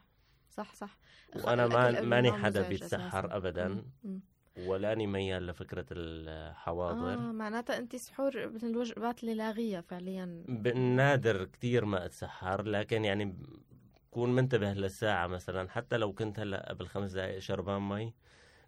صح 0.51 0.75
صح. 0.75 0.99
وأنا 1.45 1.67
ما 1.67 2.01
ماني 2.01 2.33
حدا 2.33 2.69
بيتسحر. 2.69 3.37
ابدا. 3.37 3.69
مم. 3.69 3.85
مم. 4.05 4.21
ولاني 4.67 5.07
ميال 5.07 5.47
لفكرة 5.47 5.87
الحواضر. 5.91 7.13
آه 7.13 7.33
معناتها 7.33 7.79
أنت 7.79 7.97
سحور 7.97 8.49
من 8.49 8.65
الوجبات 8.65 9.21
اللي 9.23 9.35
لاغية 9.35 9.81
فعليا. 9.81 10.45
بالنادر 10.49 11.45
كتير 11.45 11.85
ما 11.85 12.05
أتسحر 12.05 12.63
لكن 12.63 13.05
يعني 13.05 13.37
بكون 14.11 14.35
منتبه 14.35 14.73
للساعة 14.73 15.27
مثلا 15.27 15.71
حتى 15.71 15.97
لو 15.97 16.13
كنت 16.13 16.41
هلأ 16.41 16.69
قبل 16.69 16.87
خمس 16.87 17.13
دقائق 17.13 17.39
شربان 17.39 17.89
مي 17.89 18.15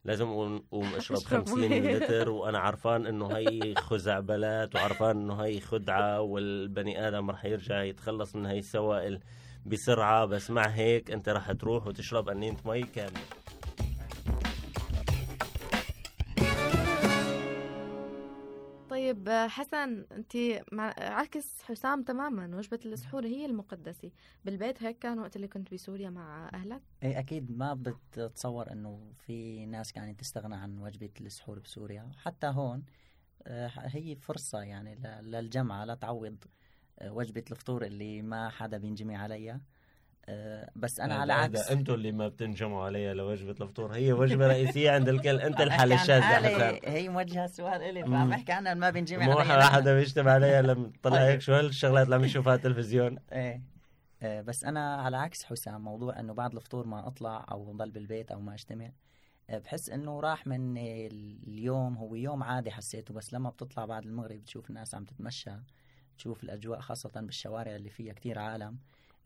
لازم 0.04 0.26
أقوم 0.28 0.62
أشرب 0.73 1.16
أشرب 1.18 1.23
50 1.44 1.68
مي. 1.68 1.80
لتر 1.80 2.28
وأنا 2.38 2.59
عرفان 2.59 3.06
إنه 3.06 3.37
هي 3.37 3.75
خزعبلات 3.75 4.75
وعرفان 4.75 5.16
إنه 5.16 5.35
هي 5.44 5.61
خدعة 5.61 6.20
والبني 6.20 7.09
آدم 7.09 7.30
رح 7.30 7.44
يرجع 7.44 7.82
يتخلص 7.82 8.37
من 8.37 8.47
هي 8.47 8.59
السوائل 8.59 9.20
بسرعة 9.66 10.25
بس 10.26 10.50
مع 10.50 10.66
هيك 10.66 11.11
أنت 11.11 11.28
رح 11.28 11.52
تروح 11.52 11.87
وتشرب 11.87 12.28
قنينة 12.28 12.56
مي 12.64 12.82
كاملة 12.82 13.39
طيب 19.11 19.29
حسن 19.49 20.05
انت. 20.12 20.37
عكس 20.99 21.62
حسام 21.62 22.02
تماما 22.02 22.57
وجبة 22.57 22.81
السحور 22.87 23.26
هي 23.26 23.47
المقدسة. 23.47 24.11
بالبيت 24.45 24.83
هيك 24.83 24.99
كان 24.99 25.19
وقت 25.19 25.37
اللي 25.37 25.49
كنت 25.49 25.75
بسوريا 25.75 26.11
مع 26.11 26.50
أهلك؟ 26.55 26.83
إيه 27.02 27.19
أكيد 27.19 27.50
ما 27.59 27.75
بتتصور 27.75 28.73
إنه 28.73 29.12
في 29.19 29.67
ناس 29.67 29.93
كانت 29.93 30.21
تستغنى 30.21 30.55
عن 30.57 30.79
وجبة 30.79 31.11
السحور 31.21 31.59
بسوريا. 31.59 32.11
حتى 32.17 32.47
هون 32.47 32.83
آه، 33.47 33.71
هي 33.76 34.17
فرصة 34.17 34.61
يعني 34.62 34.95
ل- 34.95 35.31
للجمعة 35.31 35.85
لتعوض 35.85 36.37
آه، 36.99 37.12
وجبة 37.12 37.45
الفطور 37.50 37.85
اللي 37.85 38.23
ما 38.23 38.49
حدا 38.49 38.79
بينجمع 38.79 39.17
عليها. 39.19 39.61
بس 40.77 41.00
أنا 41.00 41.15
على 41.15 41.33
عكس 41.33 41.71
أنتم 41.71 41.95
اللي 41.95 42.12
ما 42.12 42.29
بتنجموا 42.29 42.85
عليها 42.85 43.15
لوجبة 43.15 43.50
الفطور 43.50 43.93
هي 43.95 44.12
وجبة 44.12 44.47
رئيسية 44.47 44.91
عند 44.91 45.09
الكل 45.09 45.41
أنت 45.41 45.62
حالي، 45.71 45.97
حسن 45.99 46.23
هي 46.85 47.09
موجهة 47.09 47.45
السؤال 47.45 47.95
مم. 48.05 48.11
فعم 48.11 48.31
بحكي 48.31 48.53
عنها 48.53 48.75
ما 48.75 48.91
بينجمع 48.91 49.25
مو 49.27 49.33
عليها 49.39 49.59
نحن. 49.59 49.75
حدا 49.75 49.95
بيجتمع 49.95 50.33
عليها 50.33 50.62
لما 50.62 50.93
طلع. 51.03 51.19
هيك 51.19 51.41
شو 51.41 51.53
هالشغلات 51.55 52.05
اللي 52.05 52.15
عم 52.17 52.25
يشوفها 52.25 52.55
التلفزيون 52.55 53.19
إيه 53.33 53.62
آه، 54.23 54.41
بس 54.41 54.65
أنا 54.65 54.95
على 54.97 55.17
عكس 55.17 55.45
حسام 55.45 55.81
موضوع 55.85 56.21
إنه 56.21 56.35
بعد 56.35 56.55
الفطور 56.55 56.87
ما 56.87 57.07
أطلع 57.07 57.47
أو 57.50 57.73
ضل 57.73 57.91
بالبيت 57.91 58.31
أو 58.33 58.41
ما 58.41 58.55
أجتمع 58.55 58.91
آه، 59.50 59.59
بحس 59.59 59.91
إنه 59.91 60.21
راح 60.21 60.47
من 60.47 60.77
اليوم 60.79 61.97
هو 61.97 62.15
يوم 62.15 62.43
عادي 62.43 62.71
حسيته 62.71 63.15
بس 63.15 63.35
لما 63.35 63.50
بتطلع 63.50 63.85
بعد 63.85 64.05
المغرب 64.07 64.37
بتشوف 64.41 64.71
الناس 64.71 64.95
عم 64.95 65.05
تتمشى 65.05 65.50
تشوف 66.19 66.45
الأجواء 66.45 66.81
خاصة 66.81 67.11
بالشوارع 67.21 67.77
اللي 67.77 67.91
فيها 67.91 68.12
كتير 68.12 68.39
عالم 68.39 68.79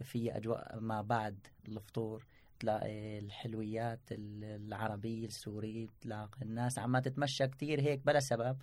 في 0.03 0.37
أجواء 0.37 0.81
ما 0.81 1.03
بعد 1.03 1.47
الفطور 1.69 2.27
تلاقي 2.61 3.19
الحلويات 3.19 4.01
ال- 4.13 4.45
العربية 4.45 5.27
السورية 5.27 5.87
بتلاقي 5.87 6.43
الناس 6.43 6.79
عم 6.79 6.99
تتمشى 6.99 7.47
كتير 7.49 7.81
هيك 7.81 8.07
بلا 8.07 8.21
سبب. 8.21 8.57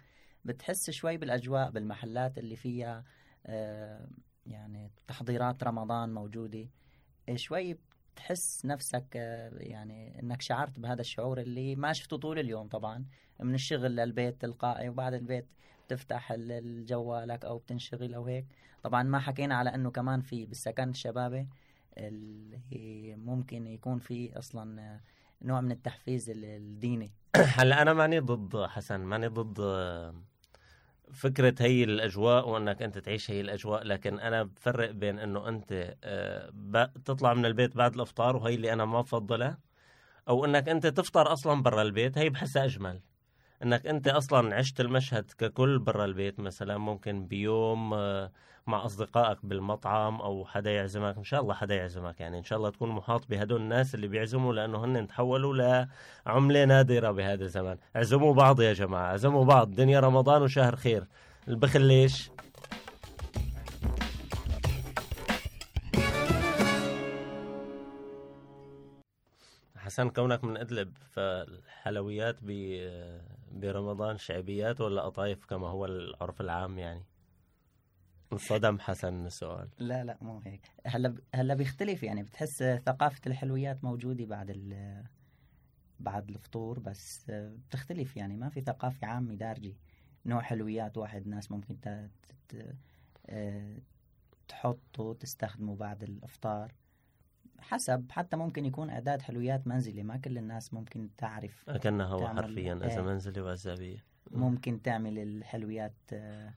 بتحس 0.45 0.89
شوي 0.89 1.17
بالأجواء 1.17 1.69
بالمحلات 1.71 2.37
اللي 2.37 2.55
فيها 2.55 3.03
آه، 3.45 4.07
يعني 4.45 4.91
تحضيرات 5.07 5.63
رمضان 5.63 6.13
موجودة. 6.13 6.67
شوي 7.35 7.77
بتحس 8.13 8.65
نفسك 8.65 9.05
آه، 9.15 9.51
يعني 9.57 10.19
إنك 10.19 10.41
شعرت 10.41 10.79
بهذا 10.79 11.01
الشعور 11.01 11.41
اللي 11.41 11.75
ما 11.75 11.93
شفته 11.93 12.17
طول 12.17 12.39
اليوم 12.39 12.67
طبعا. 12.67 13.05
من 13.39 13.53
الشغل 13.53 13.95
للبيت 13.95 14.41
تلقائي 14.41 14.89
وبعد 14.89 15.13
البيت 15.13 15.47
بتفتح 15.87 16.31
ال- 16.31 16.51
الجوالك 16.51 17.45
أو 17.45 17.57
بتنشغل 17.57 18.13
أو 18.13 18.25
هيك. 18.25 18.45
طبعا 18.83 19.03
ما 19.03 19.19
حكينا 19.19 19.55
على 19.55 19.75
إنه 19.75 19.91
كمان 19.91 20.21
في 20.21 20.45
بالسكن 20.45 20.89
الشبابي 20.89 21.47
اللي 21.97 23.15
ممكن 23.15 23.67
يكون 23.67 23.99
في 23.99 24.37
أصلا 24.37 24.99
نوع 25.41 25.61
من 25.61 25.71
التحفيز 25.71 26.29
ال- 26.29 26.45
الديني. 26.45 27.11
هلأ 27.35 27.81
أنا 27.81 27.93
ماني 27.93 28.19
ضد 28.19 28.65
حسن 28.65 28.99
ماني 28.99 29.27
ضد 29.27 29.59
فكرة 31.13 31.55
هي 31.59 31.83
الأجواء 31.83 32.49
وأنك 32.49 32.81
أنت 32.81 32.97
تعيش 32.97 33.31
هي 33.31 33.41
الأجواء 33.41 33.83
لكن 33.83 34.19
أنا 34.19 34.43
بفرق 34.43 34.91
بين 34.91 35.19
أنه 35.19 35.47
أنت 35.49 35.95
آه، 36.03 36.91
تطلع 37.05 37.33
من 37.33 37.45
البيت 37.45 37.77
بعد 37.77 37.93
الإفطار 37.95 38.35
وهي 38.35 38.55
اللي 38.55 38.73
أنا 38.73 38.85
ما 38.85 39.01
بفضلها 39.01 39.57
أو 40.29 40.45
أنك 40.45 40.69
أنت 40.69 40.87
تفطر 40.87 41.33
أصلا 41.33 41.63
برا 41.63 41.81
البيت 41.81 42.17
هي 42.17 42.29
بحسها 42.29 42.65
أجمل. 42.65 43.01
أنك 43.63 43.87
أنت 43.87 44.07
أصلا 44.07 44.55
عشت 44.55 44.79
المشهد 44.81 45.31
ككل 45.37 45.79
برا 45.79 46.05
البيت 46.05 46.39
مثلا 46.39 46.77
ممكن 46.77 47.25
بيوم 47.25 47.93
آه، 47.93 48.31
مع 48.67 48.85
أصدقائك 48.85 49.37
بالمطعم 49.43 50.21
أو 50.21 50.45
حدا 50.45 50.71
يعزمك 50.71 51.17
إن 51.17 51.23
شاء 51.23 51.41
الله 51.41 51.53
حدا 51.53 51.75
يعزمك 51.75 52.19
يعني 52.19 52.37
إن 52.37 52.43
شاء 52.43 52.57
الله 52.57 52.69
تكون 52.69 52.89
محاط 52.89 53.27
بهدول 53.29 53.61
الناس 53.61 53.95
اللي 53.95 54.07
بيعزموا 54.07 54.53
لأنه 54.53 54.85
هن 54.85 55.07
تحولوا 55.07 55.85
لعملة 56.25 56.65
نادرة 56.65 57.11
بهذا 57.11 57.43
الزمان 57.43 57.77
اعزموا 57.95 58.33
بعض 58.33 58.61
يا 58.61 58.73
جماعة 58.73 59.05
اعزموا 59.05 59.45
بعض. 59.45 59.71
دنيا 59.71 59.99
رمضان 59.99 60.41
وشهر 60.41 60.75
خير. 60.75 61.07
البخل 61.47 61.81
ليش 61.81 62.31
حسن 69.91 70.09
كونك 70.09 70.43
من 70.43 70.57
أدلب 70.57 70.97
فالحلويات 70.97 72.37
برمضان 73.51 74.17
شعبيات 74.17 74.81
ولا 74.81 75.01
قطايف 75.01 75.45
كما 75.45 75.67
هو 75.67 75.85
العرف 75.85 76.41
العام 76.41 76.79
يعني؟ 76.79 77.03
انصدم 78.33 78.79
حسن 78.79 79.13
من 79.13 79.25
السؤال. 79.25 79.69
لا 79.79 80.03
لا 80.03 80.17
مو 80.21 80.39
هيك. 80.39 80.61
هلا 80.87 81.15
هلا 81.35 81.53
بيختلف 81.53 82.03
يعني 82.03 82.23
بتحس 82.23 82.63
ثقافة 82.63 83.21
الحلويات 83.27 83.83
موجودة 83.83 84.25
بعد 84.25 84.49
ال 84.49 85.03
بعد 85.99 86.29
الفطور 86.29 86.79
بس 86.79 87.25
بتختلف 87.29 88.17
يعني. 88.17 88.37
ما 88.37 88.49
في 88.49 88.61
ثقافة 88.61 89.07
عامة 89.07 89.35
دارجة 89.35 89.73
نوع 90.25 90.41
حلويات 90.41 90.97
واحد 90.97 91.27
ناس 91.27 91.51
ممكن 91.51 91.77
آه، 93.29 93.77
تحطه 94.47 95.13
تستخدمه 95.13 95.75
بعد 95.75 96.03
الإفطار. 96.03 96.71
حسب 97.61 98.05
حتى 98.11 98.37
ممكن 98.37 98.65
يكون 98.65 98.89
اعداد 98.89 99.21
حلويات 99.21 99.67
منزلي 99.67 100.03
ما 100.03 100.17
كل 100.17 100.37
الناس 100.37 100.73
ممكن 100.73 101.09
تعرف 101.17 101.69
كأنه 101.69 102.05
هو 102.05 102.27
حرفيا 102.27 102.73
إيه. 102.73 102.85
إذا 102.93 103.01
منزلي 103.01 103.41
وعزابية. 103.41 104.03
ممكن 104.31 104.81
تعمل 104.81 105.19
الحلويات 105.19 105.93
آه، 106.13 106.53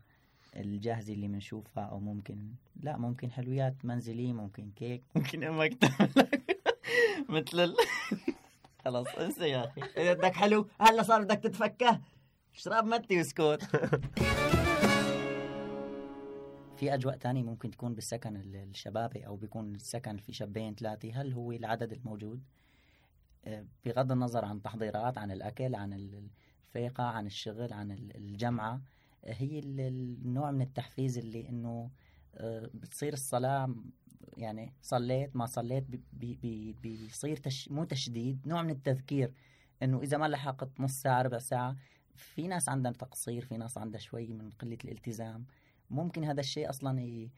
الجاهزة 0.56 1.12
اللي 1.14 1.28
بنشوفها 1.28 1.84
أو 1.84 2.00
ممكن 2.00 2.48
لا 2.82 2.96
ممكن 2.96 3.30
حلويات 3.30 3.74
منزلية 3.84 4.32
ممكن 4.32 4.70
كيك 4.76 5.02
ممكن 5.16 5.44
أمك 5.44 5.74
تعمل 5.74 6.28
مثل 7.28 7.60
ال... 7.60 7.74
خلاص 8.84 9.06
انسى 9.18 9.48
يا 9.48 9.64
أخي. 9.64 9.80
إذا 9.96 10.12
بدك 10.12 10.34
حلو 10.34 10.68
هلا 10.80 11.02
صار 11.02 11.22
بدك 11.22 11.38
تتفكه. 11.38 12.00
اشرب 12.54 12.84
متي 12.84 13.16
واسكت 13.18 13.60
في 16.76 16.94
أجواء 16.94 17.16
تانية 17.16 17.42
ممكن 17.42 17.70
تكون 17.70 17.94
بالسكن 17.94 18.36
ال- 18.36 18.56
الشبابي 18.56 19.26
أو 19.26 19.36
بيكون 19.36 19.74
السكن 19.74 20.16
في 20.16 20.32
شابين 20.32 20.74
ثلاثة 20.74 21.20
هل 21.20 21.32
هو 21.32 21.52
العدد 21.52 21.92
الموجود؟ 21.92 22.42
آه، 23.44 23.66
بغض 23.84 24.12
النظر 24.12 24.44
عن 24.44 24.62
تحضيرات 24.62 25.18
عن 25.18 25.30
الأكل 25.30 25.74
عن 25.74 25.92
ال- 25.92 26.28
الفيقة 26.68 27.04
عن 27.04 27.26
الشغل 27.26 27.72
عن 27.72 27.90
ال- 27.90 28.16
الجمعة 28.16 28.80
آه، 29.24 29.32
هي 29.32 29.58
ال- 29.58 29.80
النوع 29.80 30.50
من 30.50 30.62
التحفيز 30.62 31.18
اللي 31.18 31.48
إنه 31.48 31.90
آه، 32.36 32.70
بتصير 32.74 33.12
الصلاة 33.12 33.74
يعني 34.36 34.72
صليت 34.82 35.36
ما 35.36 35.46
صليت 35.46 35.84
بي- 35.84 36.02
بي- 36.12 36.38
بي- 36.42 36.72
بيصير 36.72 37.36
تش 37.36 37.68
مو 37.70 37.84
تشديد 37.84 38.48
نوع 38.48 38.62
من 38.62 38.70
التذكير 38.70 39.32
إنه 39.82 40.00
إذا 40.02 40.16
ما 40.18 40.28
لحقت 40.28 40.80
نص 40.80 40.92
ساعة 41.02 41.22
ربع 41.22 41.38
ساعة. 41.38 41.76
في 42.16 42.48
ناس 42.48 42.68
عندها 42.68 42.92
تقصير 42.92 43.44
في 43.44 43.56
ناس 43.56 43.78
عندها 43.78 44.00
شوي 44.00 44.26
من 44.32 44.50
قلة 44.50 44.78
الالتزام. 44.84 45.44
ممكن 45.94 46.24
هذا 46.24 46.40
الشيء 46.40 46.70
أصلا 46.70 47.00
ي... 47.00 47.30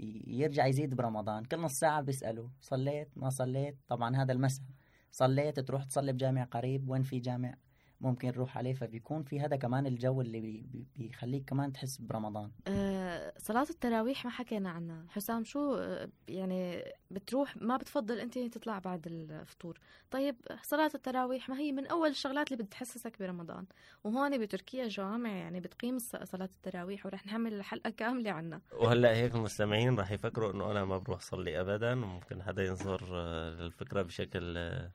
ي- 0.00 0.22
يرجع 0.26 0.66
يزيد 0.66 0.94
برمضان. 0.94 1.44
كل 1.44 1.60
نص 1.60 1.72
ساعة 1.72 2.00
بيسألوا 2.00 2.48
صليت 2.60 3.08
ما 3.16 3.30
صليت؟ 3.30 3.76
طبعا 3.88 4.16
هذا 4.16 4.32
المساء. 4.32 4.64
صليت 5.12 5.60
تروح 5.60 5.84
تصلي 5.84 6.12
بجامع 6.12 6.44
قريب؟ 6.44 6.88
وين 6.88 7.02
في 7.02 7.18
جامع؟ 7.18 7.54
ممكن 8.00 8.28
نروح 8.28 8.58
عليه 8.58 8.72
فبيكون 8.74 9.22
في 9.22 9.40
هذا 9.40 9.56
كمان 9.56 9.86
الجو 9.86 10.20
اللي 10.20 10.40
بي 10.40 10.66
بي- 10.72 10.86
بيخليك 10.96 11.44
كمان 11.44 11.72
تحس 11.72 11.96
برمضان. 11.96 12.50
آه، 12.68 13.32
صلاة 13.38 13.66
التراويح 13.70 14.24
ما 14.24 14.30
حكينا 14.30 14.70
عنها. 14.70 15.04
حسام 15.08 15.44
شو 15.44 15.74
آه، 15.74 16.08
يعني 16.28 16.84
بتروح 17.10 17.56
ما 17.56 17.76
بتفضل 17.76 18.18
أنت 18.20 18.38
تطلع 18.38 18.78
بعد 18.78 19.06
الفطور. 19.06 19.78
طيب 20.10 20.36
صلاة 20.62 20.90
التراويح 20.94 21.48
ما 21.48 21.58
هي 21.58 21.72
من 21.72 21.86
أول 21.86 22.08
الشغلات 22.08 22.52
اللي 22.52 22.64
بتحسسك 22.64 23.18
برمضان؟ 23.18 23.66
وهون 24.04 24.38
بتركيا 24.38 24.88
جوامع 24.88 25.30
يعني 25.30 25.60
بتقيم 25.60 25.98
صلاة 25.98 26.48
التراويح 26.56 27.06
ورح 27.06 27.26
نعمل 27.26 27.62
حلقة 27.62 27.90
كاملة 27.90 28.30
عنها. 28.30 28.60
وهلأ 28.72 29.14
هيك 29.16 29.34
المستمعين 29.34 29.98
راح 29.98 30.10
يفكروا 30.10 30.52
إنه 30.52 30.70
أنا 30.70 30.84
ما 30.84 30.98
بروح 30.98 31.20
صلي 31.20 31.60
ابدا 31.60 31.92
وممكن 31.92 32.42
حدا 32.42 32.64
ينظر 32.64 33.08
آه، 33.12 33.50
للفكرة 33.50 34.02
بشكل 34.02 34.54
آه، 34.58 34.90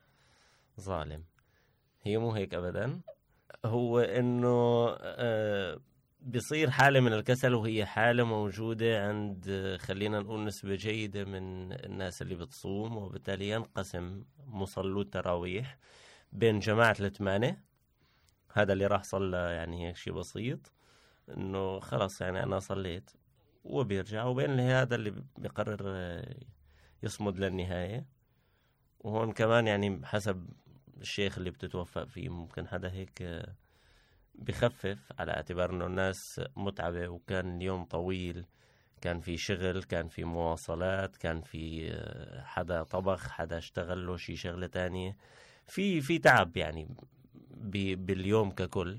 ظالم. 0.80 1.24
هي 2.02 2.18
مو 2.18 2.32
هيك 2.32 2.54
ابدا. 2.54 3.02
هو 3.66 4.00
إنه 4.00 4.88
آه، 5.02 5.80
بيصير 6.22 6.70
حالة 6.70 7.00
من 7.00 7.14
الكسل 7.14 7.54
وهي 7.54 7.86
حالة 7.86 8.24
موجودة 8.24 9.08
عند 9.08 9.76
خلينا 9.80 10.20
نقول 10.20 10.46
نسبة 10.46 10.76
جيدة 10.76 11.24
من 11.26 11.74
الناس 11.74 12.22
اللي 12.22 12.36
بتصوم 12.36 12.98
وبالتالي 12.98 13.50
ينقسم 13.50 14.24
مصلو 14.48 15.02
التراويح 15.02 15.78
بين 16.32 16.60
جماعة 16.60 16.96
الثمانية. 17.00 17.64
هذا 18.54 18.74
اللي 18.74 18.88
راح 18.88 19.04
صلى 19.04 19.38
يعني 19.38 19.88
هيك 19.88 19.96
شيء 19.96 20.14
بسيط 20.14 20.74
إنه 21.30 21.80
خلص 21.80 22.22
يعني 22.22 22.44
أنا 22.44 22.60
صليت 22.60 23.12
وبيرجع. 23.64 24.24
وبين 24.24 24.60
هذا 24.60 24.96
اللي 24.96 25.14
بيقرر 25.38 25.80
آه، 25.86 26.36
يصمد 27.04 27.40
للنهاية. 27.40 28.06
وهون 29.00 29.32
كمان 29.32 29.68
يعني 29.68 30.06
حسب 30.06 30.50
الشيخ 31.02 31.38
اللي 31.38 31.50
بتتوفق 31.52 32.04
فيه 32.08 32.30
ممكن 32.30 32.68
حدا 32.68 32.92
هيك 32.92 33.22
آه، 33.22 33.56
بخفف 34.36 34.98
على 35.20 35.32
اعتبار 35.32 35.70
إنه 35.72 35.86
الناس 35.86 36.42
متعبة 36.58 37.08
وكان 37.08 37.58
اليوم 37.58 37.86
طويل. 37.86 38.46
كان 39.02 39.20
في 39.20 39.38
شغل 39.38 39.84
كان 39.84 40.08
في 40.08 40.24
مواصلات 40.24 41.18
كان 41.18 41.42
في 41.42 41.90
آه، 41.94 42.44
حدا 42.44 42.84
طبخ 42.84 43.30
حدا 43.30 43.58
اشتغل 43.58 44.08
له 44.08 44.18
شي 44.18 44.36
شغلة 44.36 44.68
تانية. 44.68 45.18
في 45.68 46.02
في 46.02 46.20
تعب 46.20 46.58
يعني 46.58 46.88
باليوم 47.96 48.52
ككل. 48.52 48.98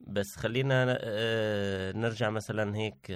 بس 0.00 0.36
خلينا 0.36 0.98
آه، 1.00 1.92
نرجع 1.92 2.30
مثلا 2.30 2.76
هيك 2.76 3.12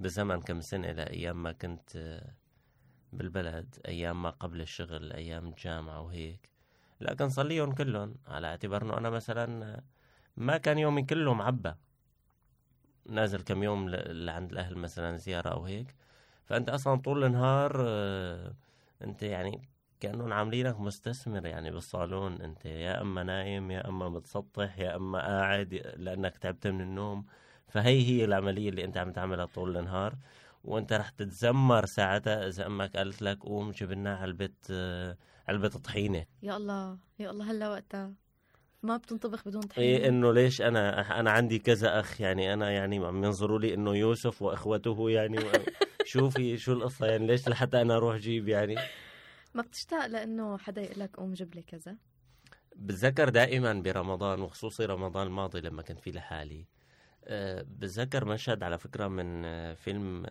بزمن 0.00 0.40
كم 0.42 0.60
سنة 0.60 0.92
لأيام 0.92 1.42
ما 1.42 1.52
كنت 1.52 2.20
بالبلد 3.12 3.76
أيام 3.88 4.22
ما 4.22 4.30
قبل 4.30 4.60
الشغل 4.60 5.12
أيام 5.12 5.48
الجامعة 5.48 6.00
وهيك. 6.00 6.57
لا 7.00 7.14
كان 7.14 7.28
صليهم 7.28 7.72
كلهم. 7.72 8.14
على 8.26 8.46
اعتبار 8.46 8.82
إنه 8.82 8.98
أنا 8.98 9.10
مثلا 9.10 9.80
ما 10.36 10.56
كان 10.56 10.78
يومي 10.78 11.02
كله 11.02 11.34
معبى 11.34 11.74
نازل 13.06 13.42
كم 13.42 13.62
يوم 13.62 13.88
لعند 13.90 14.52
الأهل 14.52 14.76
مثلا 14.78 15.16
زيارة 15.16 15.48
أو 15.48 15.64
هيك. 15.64 15.94
فأنت 16.44 16.68
أصلا 16.68 17.00
طول 17.00 17.24
النهار 17.24 17.72
آه، 17.88 18.54
أنت 19.02 19.22
يعني 19.22 19.68
كأنهم 20.00 20.32
عاملينك 20.32 20.80
مستثمر 20.80 21.46
يعني 21.46 21.70
بالصالون. 21.70 22.42
أنت 22.42 22.66
يا 22.66 23.00
أما 23.00 23.22
نايم 23.22 23.70
يا 23.70 23.88
أما 23.88 24.08
متسطح 24.08 24.78
يا 24.78 24.96
أما 24.96 25.18
قاعد 25.20 25.74
لأنك 25.96 26.36
تعبت 26.36 26.66
من 26.66 26.80
النوم. 26.80 27.26
فهي 27.68 28.02
هي 28.08 28.24
العملية 28.24 28.68
اللي 28.68 28.84
أنت 28.84 28.96
عم 28.98 29.12
تعملها 29.12 29.44
طول 29.46 29.76
النهار. 29.76 30.14
وانت 30.64 30.92
رح 30.92 31.10
تتذمر 31.10 31.86
ساعتها 31.86 32.48
إذا 32.48 32.66
أمك 32.66 32.96
قالت 32.96 33.22
لك 33.22 33.38
قوم 33.38 33.70
جيب 33.70 33.92
لنا 33.92 34.16
علبه 34.16 34.50
علبة 35.48 35.68
طحينة. 35.68 36.26
يا 36.42 36.56
الله 36.56 36.98
يا 37.18 37.30
الله 37.30 37.50
هلا 37.50 37.68
وقتها. 37.68 38.12
ما 38.82 38.96
بتنطبخ 38.96 39.48
بدون 39.48 39.62
طحين 39.62 39.84
إيه 39.84 40.08
إنه 40.08 40.32
ليش 40.32 40.62
أنا 40.62 41.20
أنا 41.20 41.30
عندي 41.30 41.58
كذا 41.58 42.00
أخ 42.00 42.20
يعني 42.20 42.52
أنا 42.54 42.70
يعني 42.70 42.98
عم 42.98 43.24
ينظروا 43.24 43.58
لي 43.58 43.74
إنه 43.74 43.96
يوسف 43.96 44.42
وإخوته 44.42 45.10
يعني. 45.10 45.38
شوفي 46.04 46.56
شو 46.58 46.72
القصة 46.72 47.06
يعني؟ 47.06 47.26
ليش 47.26 47.48
لحتى 47.48 47.80
أنا 47.80 47.96
أروح 47.96 48.16
جيب 48.16 48.48
يعني؟ 48.48 48.76
ما 49.54 49.62
بتشتاق 49.62 50.06
لإنه 50.06 50.58
حدا 50.58 50.82
يقول 50.82 51.00
لك 51.00 51.16
قوم 51.16 51.32
جيب 51.32 51.54
لي 51.54 51.62
كذا؟ 51.62 51.96
بتذكر 52.76 53.28
دائما 53.28 53.72
برمضان 53.72 54.40
وخصوصي 54.40 54.84
رمضان 54.84 55.26
الماضي 55.26 55.60
لما 55.60 55.82
كنت 55.82 56.00
فيه 56.00 56.12
لحالي 56.12 56.66
بتذكر 57.62 58.24
مشهد 58.24 58.62
على 58.62 58.78
فكرة 58.78 59.08
من 59.08 59.44
فيلم 59.74 60.26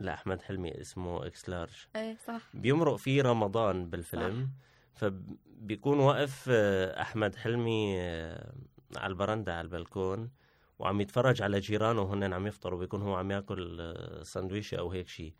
لأحمد 0.00 0.42
حلمي 0.42 0.80
اسمه 0.80 1.26
X 1.26 1.48
Large 1.48 1.86
إيه 1.96 2.16
صح. 2.26 2.42
بيمرق 2.54 2.96
فيه 2.96 3.22
رمضان 3.22 3.90
بالفيلم 3.90 4.50
فبيكون 4.94 5.98
واقف 6.00 6.46
آه، 6.50 7.00
أحمد 7.02 7.34
حلمي 7.34 8.00
آه، 8.00 8.52
على 8.96 9.10
البرندة 9.10 9.52
على 9.52 9.64
البلكون 9.64 10.30
وعم 10.78 11.00
يتفرج 11.00 11.42
على 11.42 11.60
جيرانه 11.60 12.02
وهن 12.02 12.32
عم 12.32 12.46
يفطروا 12.46 12.78
بيكون 12.78 13.02
هو 13.02 13.14
عم 13.14 13.30
ياكل 13.30 13.80
آه، 13.80 14.22
سندويشة 14.22 14.76
أو 14.76 14.90
هيك 14.90 15.08
شيء. 15.08 15.34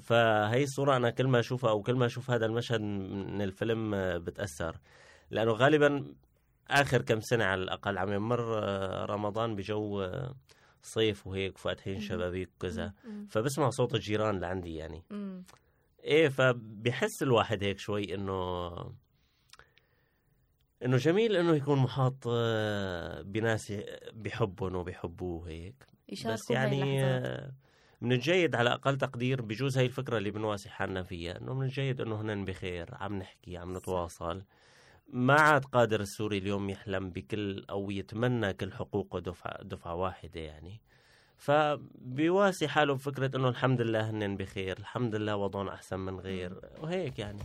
فهي 0.00 0.62
الصورة 0.62 0.96
أنا 0.96 1.10
كل 1.10 1.26
ما 1.26 1.40
أشوفها 1.40 1.70
أو 1.70 1.82
كل 1.82 1.94
ما 1.94 2.06
أشوف 2.06 2.30
هذا 2.30 2.46
المشهد 2.46 2.80
من 2.80 3.42
الفيلم 3.42 3.90
بتأثر. 4.18 4.76
لأنه 5.30 5.52
غالبا 5.52 6.14
آخر 6.70 7.02
كم 7.02 7.20
سنة 7.20 7.44
على 7.44 7.62
الأقل 7.62 7.98
عم 7.98 8.12
يمر 8.12 8.58
آه، 8.58 9.04
رمضان 9.04 9.56
بجو 9.56 10.02
آه، 10.02 10.34
صيف 10.82 11.26
وهيك 11.26 11.58
فاتحين. 11.58 12.00
شبابيك 12.00 12.50
وكذا. 12.56 12.92
فبسمع 13.30 13.70
صوت 13.70 13.94
الجيران 13.94 14.34
اللي 14.34 14.46
عندي 14.46 14.74
يعني. 14.74 15.02
مم. 15.10 15.44
إيه 16.04 16.28
فبحس 16.28 17.22
الواحد 17.22 17.64
هيك 17.64 17.78
شوي 17.78 18.14
إنه 18.14 18.70
إنه 20.84 20.96
جميل 20.96 21.36
إنه 21.36 21.54
يكون 21.54 21.78
محاط 21.78 22.14
آه، 22.28 23.22
بناس 23.22 23.72
بحبهم 24.12 24.74
وبحبوه 24.74 25.48
هيك. 25.48 25.74
بس 26.26 26.50
يعني 26.50 26.94
من 28.00 28.12
الجيد 28.12 28.54
على 28.54 28.72
أقل 28.72 28.96
تقدير 28.98 29.42
بجوز 29.42 29.78
هاي 29.78 29.86
الفكرة 29.86 30.18
اللي 30.18 30.30
بنواسي 30.30 30.68
حالنا 30.68 31.02
فيها 31.02 31.38
إنه 31.38 31.54
من 31.54 31.62
الجيد 31.66 32.00
إنه 32.00 32.20
هن 32.20 32.44
بخير 32.44 32.88
عم 32.94 33.18
نحكي 33.18 33.56
عم 33.56 33.76
نتواصل. 33.76 34.42
ما 35.08 35.40
عاد 35.40 35.64
قادر 35.64 36.00
السوري 36.00 36.38
اليوم 36.38 36.70
يحلم 36.70 37.10
بكل 37.10 37.64
أو 37.70 37.90
يتمنى 37.90 38.52
كل 38.52 38.72
حقوقه 38.72 39.18
دفعة 39.18 39.62
دفعة 39.62 39.94
واحدة 39.94 40.40
يعني. 40.40 40.80
فبيواسي 41.36 42.68
حاله 42.68 42.94
بفكره 42.94 43.36
إنه 43.36 43.48
الحمد 43.48 43.80
لله 43.80 44.10
هن 44.10 44.36
بخير 44.36 44.78
الحمد 44.78 45.14
لله 45.14 45.36
وضعهم 45.36 45.68
أحسن 45.68 46.00
من 46.00 46.20
غير 46.20 46.60
وهيك 46.80 47.18
يعني. 47.18 47.42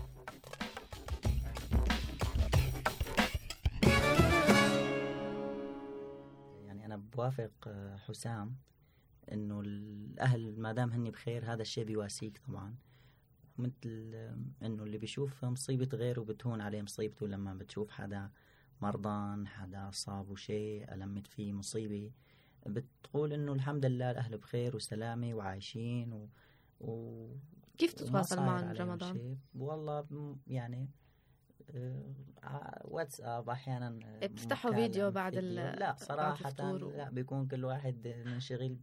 يعني 6.65 6.85
أنا 6.85 6.97
بوافق 6.97 7.51
آه، 7.67 7.97
حسام 7.97 8.55
إنه 9.31 9.61
الأهل 9.61 10.59
ما 10.59 10.73
دام 10.73 10.91
هن 10.91 11.11
بخير 11.11 11.53
هذا 11.53 11.61
الشيء 11.61 11.83
بيواسيك 11.83 12.37
طبعا. 12.47 12.75
مثل 13.59 14.11
آه، 14.15 14.37
إنه 14.65 14.83
اللي 14.83 14.97
بيشوف 14.97 15.45
مصيبة 15.45 15.97
غيره 15.97 16.21
بتهون 16.21 16.61
عليه 16.61 16.81
مصيبته 16.81 17.27
لما 17.27 17.53
بتشوف 17.53 17.91
حدا 17.91 18.29
مرضان 18.81 19.47
حدا 19.47 19.89
صابه 19.91 20.35
شيء 20.35 20.93
ألمت 20.93 21.27
فيه 21.27 21.53
مصيبة 21.53 22.11
بتقول 22.65 23.33
إنه 23.33 23.53
الحمد 23.53 23.85
لله 23.85 24.11
الأهل 24.11 24.37
بخير 24.37 24.75
وسلامة 24.75 25.33
وعايشين 25.33 26.13
و... 26.13 26.29
و... 26.81 27.27
كيف 27.77 27.93
تتواصل 27.93 28.35
معهم؟ 28.45 28.63
شيء. 29.13 29.37
والله 29.55 30.05
يعني 30.47 30.89
آه، 31.75 32.81
واتساب 32.85 33.49
أحيانا 33.49 33.99
آه، 34.05 34.27
بتفتحوا 34.27 34.71
مكالمة، 34.71 34.87
فيديو 34.87 35.11
بعد 35.11 35.35
ال- 35.37 35.55
لا 35.79 35.93
و- 36.83 36.91
لا 36.91 37.09
بيكون 37.09 37.47
كل 37.47 37.65
واحد 37.65 38.23
منشغل 38.25 38.77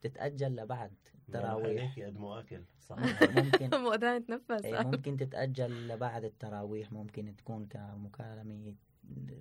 بتتأجل 0.00 0.56
لبعد 0.56 0.92
التراويح 1.28 1.98
يقدموا 1.98 2.40
أكل. 2.40 2.62
ممكن. 2.90 3.70
مو 3.82 3.90
قادرين 3.90 4.16
نتنفس. 4.16 4.64
إيه، 4.64 4.80
ممكن 4.82 5.16
تتأجل 5.16 5.88
لبعد 5.88 6.24
التراويح 6.24 6.92
ممكن 6.92 7.36
تكون 7.36 7.66
كمكالمة 7.66 8.74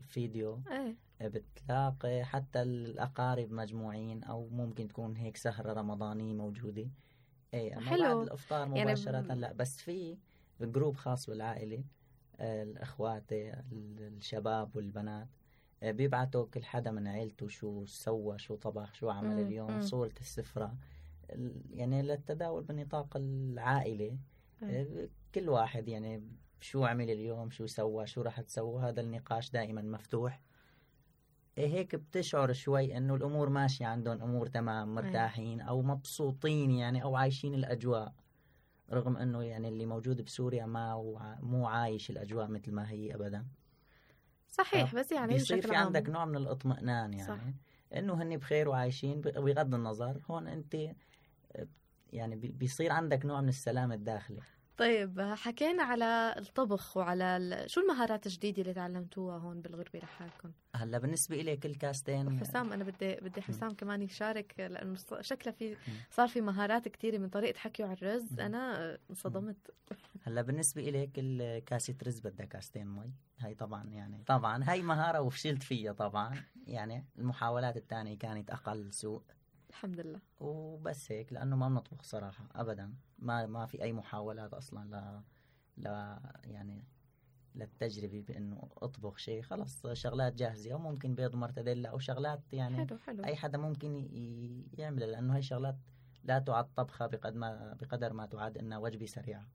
فيديو. 0.08 0.62
إيه. 0.72 0.96
بتلاقي 1.28 2.24
حتى 2.26 2.62
الأقارب 2.62 3.52
مجموعين 3.52 4.24
أو 4.24 4.48
ممكن 4.50 4.88
تكون 4.88 5.16
هيك 5.16 5.38
سهرة 5.38 5.74
رمضانية 5.74 6.34
موجودة. 6.34 6.88
إيه 7.54 7.78
أما 7.78 7.90
حلو. 7.90 8.04
بعد 8.04 8.18
الإفطار 8.18 8.60
يعني 8.60 8.82
مباشرة 8.84 9.22
ب- 9.22 9.32
لا 9.32 9.54
بس 9.54 9.82
في 9.82 10.18
جروب 10.62 10.96
خاص 10.96 11.30
بالعائلة 11.30 11.84
آه، 12.40 12.64
الأخوات 12.64 13.24
الشباب 13.32 14.76
والبنات. 14.76 15.28
بيبعتوا 15.92 16.46
كل 16.46 16.64
حدا 16.64 16.92
من 16.92 17.08
عيلته 17.08 17.48
شو 17.48 17.86
سوى 17.86 18.40
شو 18.40 18.56
طبخ 18.56 18.94
شو 18.94 19.10
عمل 19.10 19.40
اليوم 19.40 19.72
مم. 19.72 19.82
صورة 19.82 20.14
السفرة. 20.22 20.76
ال- 21.30 21.62
يعني 21.70 22.02
للتداول 22.02 22.64
بنطاق 22.64 23.18
العائلة. 23.18 24.18
آه، 24.64 25.10
كل 25.36 25.50
واحد 25.50 25.88
يعني 25.88 26.24
شو 26.62 26.86
عمل 26.86 27.10
اليوم 27.10 27.50
شو 27.50 27.66
سوى 27.66 28.08
شو 28.08 28.22
راح 28.22 28.42
تسوى 28.42 28.84
هذا 28.84 29.02
النقاش 29.02 29.52
دائما 29.52 29.82
مفتوح. 29.82 30.42
إيه 31.58 31.68
هيك 31.68 31.96
بتشعر 31.96 32.54
شوي 32.54 32.98
إنه 32.98 33.16
الأمور 33.16 33.50
ماشية 33.50 33.86
عندهم 33.86 34.22
أمور 34.22 34.48
تمام 34.48 34.96
مرتاحين 34.96 35.62
أو 35.62 35.82
مبسوطين 35.82 36.72
يعني 36.72 37.04
أو 37.04 37.16
عايشين 37.16 37.54
الأجواء. 37.54 38.14
رغم 38.92 39.18
إنه 39.18 39.44
يعني 39.44 39.68
اللي 39.68 39.86
موجود 39.86 40.22
بسوريا 40.22 40.66
ما 40.66 40.96
مو 41.42 41.68
عايش 41.68 42.10
الأجواء 42.10 42.48
مثل 42.48 42.72
ما 42.72 42.90
هي 42.92 43.16
ابدا. 43.16 43.46
صحيح 44.58 44.96
بس 44.96 45.12
يعني 45.12 45.34
بيصير 45.34 45.62
في 45.62 45.76
عام 45.76 45.86
عندك 45.86 46.10
نوع 46.10 46.26
من 46.26 46.36
الاطمئنان 46.36 47.14
يعني 47.14 47.28
صح. 47.28 47.40
إنه 47.98 48.22
هن 48.24 48.38
بخير 48.38 48.70
وعايشين 48.70 49.22
بغض 49.22 49.74
النظر 49.74 50.22
هون 50.30 50.48
انت 50.48 50.76
آه، 50.76 51.68
يعني 52.14 52.36
بي- 52.36 52.52
بيصير 52.52 52.92
عندك 52.92 53.26
نوع 53.26 53.42
من 53.42 53.50
السلام 53.50 53.92
الداخلي 53.92 54.42
طيب 54.78 55.22
حكينا 55.22 55.84
على 55.84 56.36
الطبخ 56.38 56.98
وعلى 56.98 57.38
ال... 57.38 57.70
شو 57.72 57.82
المهارات 57.82 58.26
الجديدة 58.26 58.62
اللي 58.62 58.74
تعلمتوها 58.74 59.38
هون 59.38 59.62
بالغربة 59.62 60.00
لحالكم؟ 60.00 60.52
هلا 60.76 60.98
بالنسبة 60.98 61.36
لي 61.36 61.58
كل 61.58 61.76
كاستين 61.76 62.40
حسام 62.40 62.74
أنا 62.74 62.84
بدي 62.84 63.16
بدي 63.16 63.42
حسام 63.42 63.74
كمان 63.74 64.02
يشارك 64.02 64.56
لأنه 64.58 64.96
شكله 65.22 65.54
في 65.54 65.78
صار 66.12 66.28
في 66.28 66.42
مهارات 66.42 66.88
كثيره 66.88 67.18
من 67.18 67.30
طريقة 67.30 67.58
حكيه 67.58 67.86
على 67.86 67.94
الرز. 67.94 68.40
أنا 68.40 68.98
انصدمت. 69.10 69.58
هلا 70.24 70.42
بالنسبة 70.42 70.90
إلي 70.90 71.08
كل 71.08 71.60
كاسة 71.60 71.96
رز 72.08 72.20
بدها 72.20 72.46
كاستين 72.46 72.88
مي. 72.88 73.14
هاي 73.40 73.56
طبعا 73.56 73.84
يعني 73.84 74.24
طبعا 74.28 74.64
هاي 74.70 74.82
مهارة 74.82 75.22
وفشلت 75.22 75.64
فيها 75.64 75.94
طبعا. 75.94 76.44
يعني 76.68 77.06
المحاولات 77.18 77.78
الثانية 77.78 78.18
كانت 78.18 78.50
أقل 78.50 78.94
سوء. 78.94 79.22
الحمد 79.70 80.00
لله. 80.00 80.20
وبس 80.40 81.12
هيك 81.12 81.34
لأنه 81.34 81.56
ما 81.56 81.70
بنطبخ 81.70 82.04
صراحة 82.04 82.50
أبدا. 82.56 82.94
ما 83.26 83.46
ما 83.46 83.66
في 83.66 83.82
أي 83.84 83.94
محاولات 83.94 84.54
أصلا 84.54 84.90
لا 84.90 85.24
لا 85.78 86.20
يعني 86.44 86.84
للتجربة 87.56 88.22
بأنه 88.28 88.70
أطبخ 88.78 89.18
شيء. 89.18 89.42
خلص 89.42 89.88
شغلات 89.88 90.34
جاهزة 90.36 90.74
أو 90.74 90.78
ممكن 90.80 91.16
بيض 91.16 91.36
مرتديلا 91.36 91.90
أو 91.90 92.00
شغلات 92.00 92.54
يعني 92.54 92.78
حلو 92.78 92.98
حلو. 92.98 93.24
أي 93.24 93.36
حدا 93.36 93.58
ممكن 93.58 94.10
يعملها 94.78 95.08
لأنه 95.08 95.36
هي 95.38 95.42
شغلات 95.42 95.76
لا 96.24 96.40
تعد 96.40 96.74
طبخة 96.76 97.08
بقدر 97.08 97.38
ما 97.38 97.78
بقدر 97.82 98.14
ما 98.14 98.26
تعد 98.26 98.58
إنها 98.58 98.78
وجبة 98.78 99.06
سريعة. 99.06 99.48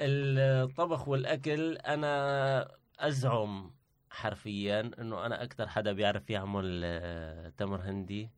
الطبخ 0.00 1.08
والأكل 1.08 1.76
أنا 1.76 2.68
أزعم 2.98 3.70
حرفيا 4.10 4.80
إنه 4.80 5.26
أنا 5.26 5.42
أكثر 5.42 5.68
حدا 5.68 5.92
بيعرف 5.92 6.30
يعمل 6.30 6.80
آه، 6.84 7.48
تمر 7.48 7.80
هندي 7.82 8.30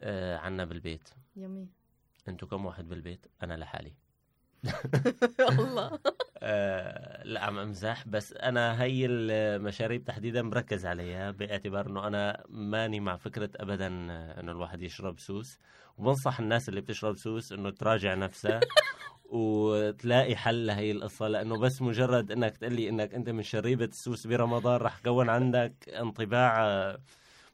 آه، 0.00 0.36
عنا 0.36 0.64
بالبيت. 0.64 1.08
يمي 1.36 1.68
أنتوا 2.28 2.48
كم 2.48 2.66
واحد 2.66 2.88
بالبيت؟ 2.88 3.26
أنا 3.42 3.54
لحالي. 3.54 3.94
الله. 5.50 5.98
آه، 6.42 7.22
لا 7.24 7.40
عم 7.44 7.58
أمزح 7.58 8.08
بس 8.08 8.32
أنا 8.32 8.82
هي 8.82 9.06
المشاريب 9.06 10.04
تحديدا 10.04 10.42
مركز 10.42 10.86
عليها 10.86 11.30
باعتبار 11.30 11.86
إنه 11.86 12.06
أنا 12.06 12.44
ماني 12.48 13.00
مع 13.00 13.16
فكرة 13.16 13.50
ابدا 13.56 14.06
آه، 14.10 14.40
إنه 14.40 14.52
الواحد 14.52 14.82
يشرب 14.82 15.18
سوس. 15.18 15.58
وبنصح 15.98 16.40
الناس 16.40 16.68
اللي 16.68 16.80
بتشرب 16.80 17.16
سوس 17.16 17.52
إنه 17.52 17.70
تراجع 17.70 18.14
نفسها 18.14 18.60
وتلاقي 19.24 20.36
حل 20.36 20.66
لهي 20.66 20.90
القصة 20.90 21.28
لأنه 21.28 21.58
بس 21.58 21.82
مجرد 21.82 22.32
إنك 22.32 22.56
تقلي 22.56 22.88
إنك 22.88 23.14
أنت 23.14 23.28
من 23.28 23.42
شريبة 23.42 23.84
السوس 23.84 24.26
برمضان 24.26 24.76
رح 24.80 24.98
كون 24.98 25.28
عندك 25.28 25.88
انطباع 25.88 26.66
آه، 26.66 27.00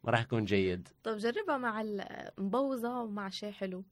ما 0.05 0.11
راح 0.11 0.21
يكون 0.23 0.45
جيد. 0.45 0.89
طب 1.03 1.17
جربها 1.17 1.57
مع 1.57 1.81
المبوظة 1.81 3.01
ومع 3.03 3.29
شيء 3.29 3.53
حلو. 3.53 3.85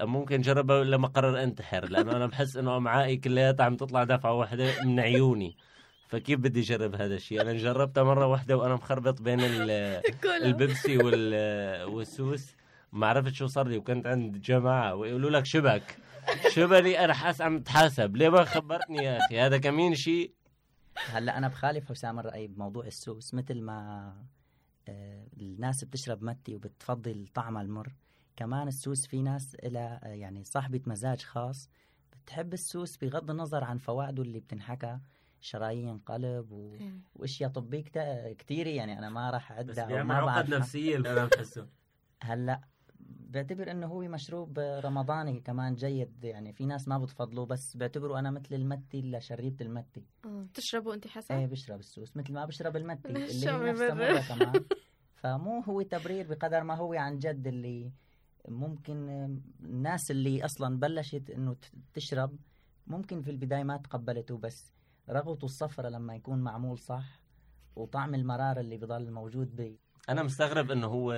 ممكن 0.00 0.40
جربها 0.40 0.84
لما 0.84 1.08
قرر 1.08 1.42
انتحر 1.42 1.84
لأنه 1.88 2.12
أنا 2.16 2.26
بحس 2.26 2.56
إنه 2.56 2.76
امعائي 2.76 3.16
كلياتها 3.16 3.64
عم 3.64 3.76
تطلع 3.76 4.04
دفعة 4.04 4.32
واحدة 4.32 4.84
من 4.84 5.00
عيوني. 5.00 5.56
فكيف 6.08 6.40
بدي 6.40 6.60
اجرب 6.60 6.94
هذا 6.94 7.14
الشيء 7.14 7.40
أنا 7.40 7.52
جربتها 7.52 8.02
مرة 8.04 8.26
واحدة 8.26 8.56
وأنا 8.56 8.74
مخربط 8.74 9.22
بين 9.22 9.40
ال- 9.40 10.02
البيبسي 10.46 10.96
وال- 10.96 11.84
والسوس. 11.84 12.54
ما 12.92 13.06
عرفت 13.06 13.32
شو 13.32 13.46
صار 13.46 13.68
لي 13.68 13.78
وكنت 13.78 14.06
عند 14.06 14.40
جماعة 14.40 14.94
ويقولوا 14.94 15.30
لك 15.30 15.46
شبك. 15.46 15.96
شبلي 16.48 16.98
أنا 17.04 17.14
حاس 17.14 17.40
عم 17.40 17.58
تحاسب. 17.60 18.16
ليه 18.16 18.28
ما 18.28 18.44
خبرتني 18.44 19.04
يا 19.04 19.18
أخي؟ 19.18 19.40
هذا 19.40 19.58
كمين 19.58 19.94
شيء 19.94 20.32
هلأ 21.10 21.38
أنا 21.38 21.48
بخالف 21.48 21.88
حسام 21.88 22.18
الرأي 22.18 22.46
بموضوع 22.46 22.86
السوس. 22.86 23.34
مثل 23.34 23.60
ما 23.62 24.12
آه، 24.88 25.26
الناس 25.40 25.84
بتشرب 25.84 26.22
متي 26.24 26.54
وبتفضل 26.54 27.26
طعمها 27.34 27.62
المر 27.62 27.88
كمان 28.40 28.68
السوس 28.68 29.06
في 29.06 29.22
ناس 29.22 29.56
لها 29.64 30.00
يعني 30.04 30.44
صاحبة 30.44 30.80
مزاج 30.86 31.22
خاص 31.22 31.70
بتحب 32.12 32.52
السوس 32.52 32.96
بغض 32.96 33.30
النظر 33.30 33.64
عن 33.64 33.78
فوائده 33.78 34.22
اللي 34.22 34.40
بتنحكى 34.40 34.98
شرايين 35.40 35.98
قلب 35.98 36.52
و... 36.52 36.74
إيه. 36.74 37.00
وأشياء 37.14 37.50
طبية 37.50 37.84
كتيرة 38.32 38.68
يعني 38.68 38.98
أنا 38.98 39.10
ما 39.10 39.30
راح 39.30 39.52
بس 39.52 39.78
اعدها 39.78 39.86
بيعمل 39.86 40.22
وما 40.22 40.30
عقد. 40.32 40.54
نفسية 40.54 40.96
أنا 40.96 41.24
بحسه 41.36 41.68
هلأ 42.22 42.60
بعتبر 43.00 43.70
إنه 43.70 43.86
هو 43.86 44.00
مشروب 44.00 44.58
رمضاني 44.58 45.40
كمان 45.40 45.74
جيد 45.74 46.24
يعني 46.24 46.52
في 46.52 46.66
ناس 46.66 46.88
ما 46.88 46.98
بتفضلوه 46.98 47.46
بس 47.46 47.76
بعتبره 47.76 48.18
أنا 48.18 48.30
مثل 48.30 48.54
المتي 48.54 49.00
اللي 49.00 49.20
شريبة 49.20 49.66
المتي 49.66 50.04
آه، 50.24 50.42
بتشربوا 50.42 50.94
أنت 50.94 51.06
حسن؟ 51.06 51.34
إيه 51.34 51.46
بشرب 51.46 51.80
السوس 51.80 52.16
مثل 52.16 52.32
ما 52.32 52.44
بشرب 52.44 52.76
المتي 52.76 53.08
اللي 53.08 53.20
هي 53.20 53.72
نفسها 53.72 54.34
كمان 54.34 54.64
فمو 55.14 55.60
هو 55.60 55.82
تبرير 55.82 56.26
بقدر 56.26 56.62
ما 56.62 56.74
هو 56.74 56.92
عن 56.94 57.18
جد 57.18 57.46
اللي 57.46 57.92
ممكن 58.48 59.08
الناس 59.64 60.10
اللي 60.10 60.44
أصلا 60.44 60.78
بلشت 60.78 61.30
إنه 61.30 61.56
تشرب 61.94 62.36
ممكن 62.86 63.22
في 63.22 63.30
البداية 63.30 63.62
ما 63.62 63.76
تقبلته 63.76 64.38
بس 64.38 64.72
رغوته 65.10 65.44
الصفرة 65.44 65.88
لما 65.88 66.14
يكون 66.16 66.38
معمول 66.38 66.78
صح 66.78 67.20
وطعم 67.76 68.14
المرار 68.14 68.60
اللي 68.60 68.76
بضل 68.76 69.10
موجود 69.10 69.56
بي 69.56 69.78
أنا 70.08 70.22
مستغرب 70.22 70.70
إنه 70.70 70.86
هو 70.86 71.12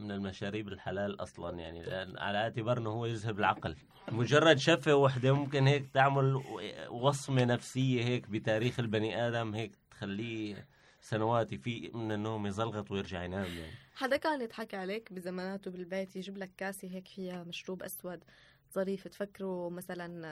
من 0.00 0.10
المشاريب 0.10 0.68
الحلال 0.68 1.22
أصلا 1.22 1.58
يعني 1.58 1.82
على 2.18 2.38
اعتبار 2.38 2.78
إنه 2.78 2.90
هو 2.90 3.06
يذهب 3.06 3.38
العقل. 3.38 3.76
مجرد 4.12 4.56
شفة 4.58 4.94
وحده 4.94 5.32
ممكن 5.32 5.66
هيك 5.66 5.88
تعمل 5.94 6.42
وصمة 6.90 7.44
نفسية 7.44 8.04
هيك 8.04 8.30
بتاريخ 8.30 8.80
البني 8.80 9.28
آدم 9.28 9.54
هيك 9.54 9.72
تخليه 9.90 10.66
سنوات 11.12 11.52
يفيق 11.52 11.94
من 11.96 12.12
النوم 12.12 12.46
يزلغط 12.46 12.90
ويرجع 12.90 13.22
ينام 13.24 13.44
يعني. 13.44 13.72
حدا 13.94 14.16
كان 14.16 14.42
يضحك 14.42 14.74
عليك 14.74 15.12
بزماناته 15.12 15.70
بالبيت 15.70 16.16
يجيب 16.16 16.38
لك 16.38 16.50
كاسة 16.56 16.88
هيك 16.88 17.08
فيها 17.08 17.44
مشروب 17.44 17.82
أسود 17.82 18.24
ظريف 18.74 19.08
تفكروا 19.08 19.70
مثلا 19.70 20.26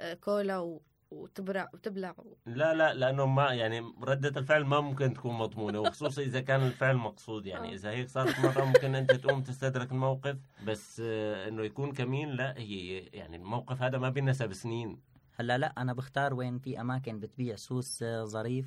آه، 0.00 0.14
كولا 0.14 0.58
و- 0.58 0.82
وتبرع 1.10 1.68
وتبلع 1.74 2.14
و... 2.18 2.36
لا 2.46 2.74
لا 2.74 2.94
لأنه 2.94 3.26
ما 3.26 3.52
يعني 3.52 3.80
ردة 4.02 4.40
الفعل 4.40 4.64
ما 4.64 4.80
ممكن 4.80 5.14
تكون 5.14 5.34
مضمونة 5.38 5.80
وخصوصا 5.80 6.22
إذا 6.22 6.40
كان 6.40 6.62
الفعل 6.66 6.96
مقصود 6.96 7.46
يعني. 7.46 7.68
آه. 7.70 7.74
إذا 7.74 7.90
هيك 7.90 8.08
صارت 8.08 8.40
مرة 8.40 8.64
ممكن 8.64 8.94
أنت 8.94 9.12
تقوم 9.12 9.42
تستدرك 9.42 9.92
الموقف 9.92 10.36
بس 10.66 11.02
آه، 11.04 11.48
إنه 11.48 11.62
يكون 11.62 11.92
كمين 11.92 12.30
لا 12.30 12.58
هي 12.58 12.98
يعني 12.98 13.36
الموقف 13.36 13.82
هذا 13.82 13.98
ما 13.98 14.08
بينسى 14.10 14.52
سنين. 14.54 15.00
هلأ 15.34 15.58
لا 15.58 15.72
أنا 15.78 15.92
بختار 15.92 16.34
وين 16.34 16.58
في 16.58 16.80
أماكن 16.80 17.20
بتبيع 17.20 17.56
سوس 17.56 18.04
ظريف. 18.22 18.66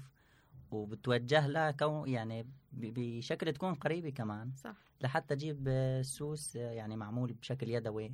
وبتوجه 0.73 1.47
لها 1.47 1.71
كون 1.71 2.09
يعني 2.09 2.43
ب- 2.43 2.93
بشكل 2.99 3.53
تكون 3.53 3.73
قريبة 3.73 4.09
كمان. 4.09 4.51
صح. 4.55 4.75
لحتى 5.01 5.33
أجيب 5.33 5.65
آه، 5.67 6.01
سوس 6.01 6.55
يعني 6.55 6.95
معمول 6.95 7.33
بشكل 7.33 7.69
يدوي 7.69 8.13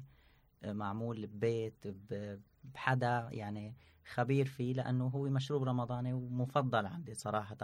معمول 0.66 1.28
ببيت 1.28 1.88
ب- 1.88 2.40
بحدا 2.64 3.30
يعني 3.32 3.76
خبير 4.14 4.46
فيه 4.46 4.74
لأنه 4.74 5.08
هو 5.08 5.24
مشروب 5.24 5.64
رمضاني 5.64 6.14
ومفضل 6.14 6.86
عندي 6.86 7.14
صراحة. 7.14 7.58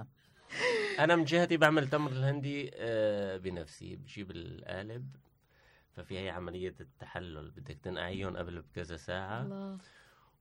أنا 0.99 1.15
من 1.15 1.23
جهتي 1.23 1.57
بعمل 1.57 1.87
تمر 1.87 2.11
الهندي 2.11 2.71
آه، 2.73 3.37
بنفسي. 3.37 3.95
بجيب 3.95 4.31
القالب 4.31 5.15
ففي 5.95 6.19
هي 6.19 6.29
عملية 6.29 6.75
التحلل. 6.81 7.51
بدك 7.51 7.77
تنقعيهم 7.83 8.37
قبل 8.37 8.61
بكذا 8.61 8.97
ساعة. 8.97 9.41
الله. 9.41 9.77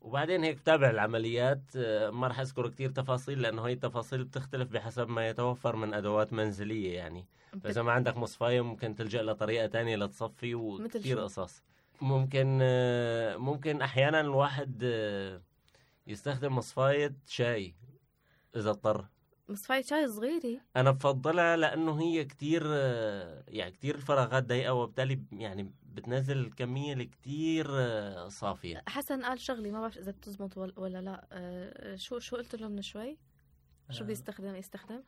وبعدين 0.04 0.44
هيك 0.44 0.56
بتابع 0.56 0.90
العمليات 0.90 1.60
آه، 1.76 2.10
ما 2.10 2.26
رح 2.26 2.40
أذكر 2.40 2.68
كتير 2.68 2.90
تفاصيل 2.90 3.42
لأنه 3.42 3.62
هي 3.66 3.72
التفاصيل 3.72 4.24
بتختلف 4.24 4.68
بحسب 4.72 5.08
ما 5.08 5.28
يتوفر 5.28 5.76
من 5.76 5.94
أدوات 5.94 6.32
منزلية 6.32 6.94
يعني. 6.94 7.26
فإذا 7.62 7.82
ما 7.82 7.92
عندك 7.92 8.16
مصفاية 8.16 8.60
ممكن 8.60 8.94
تلجأ 8.94 9.22
لطريقة 9.22 9.66
تانية 9.66 9.96
لتصفي 9.96 10.54
وكتير 10.54 11.16
شو؟ 11.16 11.22
قصص. 11.22 11.62
ممكن 12.00 12.58
آه، 12.62 13.36
ممكن 13.36 13.82
أحيانا 13.82 14.20
الواحد 14.20 14.80
آه، 14.84 15.40
يستخدم 16.06 16.56
مصفاية 16.56 17.14
شاي 17.26 17.74
إذا 18.56 18.70
اضطر. 18.70 19.04
مصفاية 19.48 19.82
شاي 19.82 20.08
صغيرة؟ 20.08 20.60
أنا 20.76 20.90
بفضلها 20.90 21.56
لأنه 21.56 22.00
هي 22.02 22.24
كتير 22.24 22.66
يعني 23.48 23.70
كتير 23.70 23.94
الفراغات 23.94 24.44
ضيقة 24.44 24.72
وبالتالي 24.72 25.20
يعني 25.32 25.72
بتنزل 25.94 26.38
الكميه 26.38 26.92
اللي 26.92 27.04
كتير 27.04 27.66
آه، 27.70 28.28
صافية 28.28 28.82
حسن 28.88 29.22
قال 29.22 29.40
شغلي 29.40 29.70
ما 29.70 29.80
بعرف 29.80 29.98
إذا 29.98 30.10
بتزبط 30.10 30.56
ولا, 30.58 30.72
ولا 30.76 31.00
لا 31.00 31.26
آه، 31.32 31.96
شو 31.96 32.18
شو 32.18 32.36
قلت 32.36 32.54
له 32.54 32.68
من 32.68 32.82
شوي؟ 32.82 33.18
شو 33.90 34.04
آه. 34.04 34.06
بيستخدم 34.06 34.54
يستخدم؟ 34.54 35.02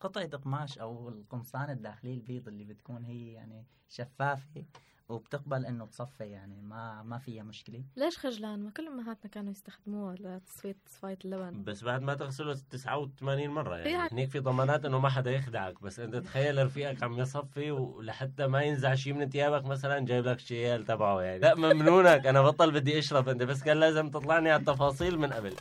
قطعة 0.00 0.26
قماش 0.26 0.78
أو 0.78 1.08
القمصان 1.08 1.70
الداخلية 1.70 2.14
البيض 2.14 2.48
اللي 2.48 2.64
بتكون 2.64 3.04
هي 3.04 3.32
يعني 3.32 3.66
شفافة 3.88 4.64
وبتقبل 5.08 5.66
إنه 5.66 5.86
تصفي 5.86 6.24
يعني 6.24 6.62
ما 6.62 7.02
ما 7.02 7.18
فيها 7.18 7.42
مشكلة. 7.42 7.84
ليش 7.96 8.18
خجلان؟ 8.18 8.58
ما 8.58 8.70
كل 8.70 8.86
أمهاتنا 8.86 9.30
كانوا 9.30 9.50
يستخدموها 9.50 10.14
لتصفية 10.14 10.76
تصفية 10.86 11.18
اللبن. 11.24 11.64
بس 11.64 11.84
بعد 11.84 12.02
ما 12.02 12.14
تغسله 12.14 12.54
89 12.70 13.48
مرة 13.50 13.76
يعني. 13.76 13.90
يعني- 13.90 14.08
هنيك 14.12 14.30
في 14.30 14.38
ضمانات 14.38 14.84
إنه 14.84 14.98
ما 14.98 15.08
حدا 15.08 15.30
يخدعك 15.30 15.82
بس 15.82 16.00
إنت 16.00 16.16
تخيل 16.16 16.64
رفيقك 16.66 17.02
عم 17.02 17.18
يصفي 17.18 17.70
ولحتى 17.70 18.46
ما 18.46 18.62
ينزع 18.62 18.94
شيء 18.94 19.12
من 19.12 19.28
ثيابك 19.30 19.64
مثلا 19.66 19.98
جايب 20.04 20.24
لك 20.26 20.38
شيال 20.38 20.84
تبعه 20.84 21.20
يعني. 21.22 21.38
لا 21.38 21.54
ممنونك. 21.54 22.26
أنا 22.26 22.42
بطل 22.42 22.70
بدي 22.72 22.98
أشرب 22.98 23.28
أنت 23.28 23.42
بس 23.42 23.62
كان 23.62 23.76
لازم 23.80 24.10
تطلعني 24.10 24.50
على 24.50 24.60
التفاصيل 24.60 25.18
من 25.18 25.32
قبل. 25.32 25.54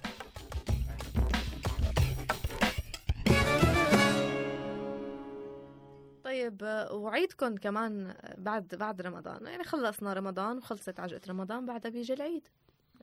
طيب 6.59 6.91
وعيدكم 6.91 7.55
كمان 7.55 8.15
بعد 8.37 8.75
بعد 8.75 9.01
رمضان. 9.01 9.45
يعني 9.45 9.63
خلصنا 9.63 10.13
رمضان 10.13 10.57
وخلصت 10.57 10.99
عجقة 10.99 11.21
رمضان 11.29 11.65
بعدها 11.65 11.91
بيجي 11.91 12.13
العيد. 12.13 12.47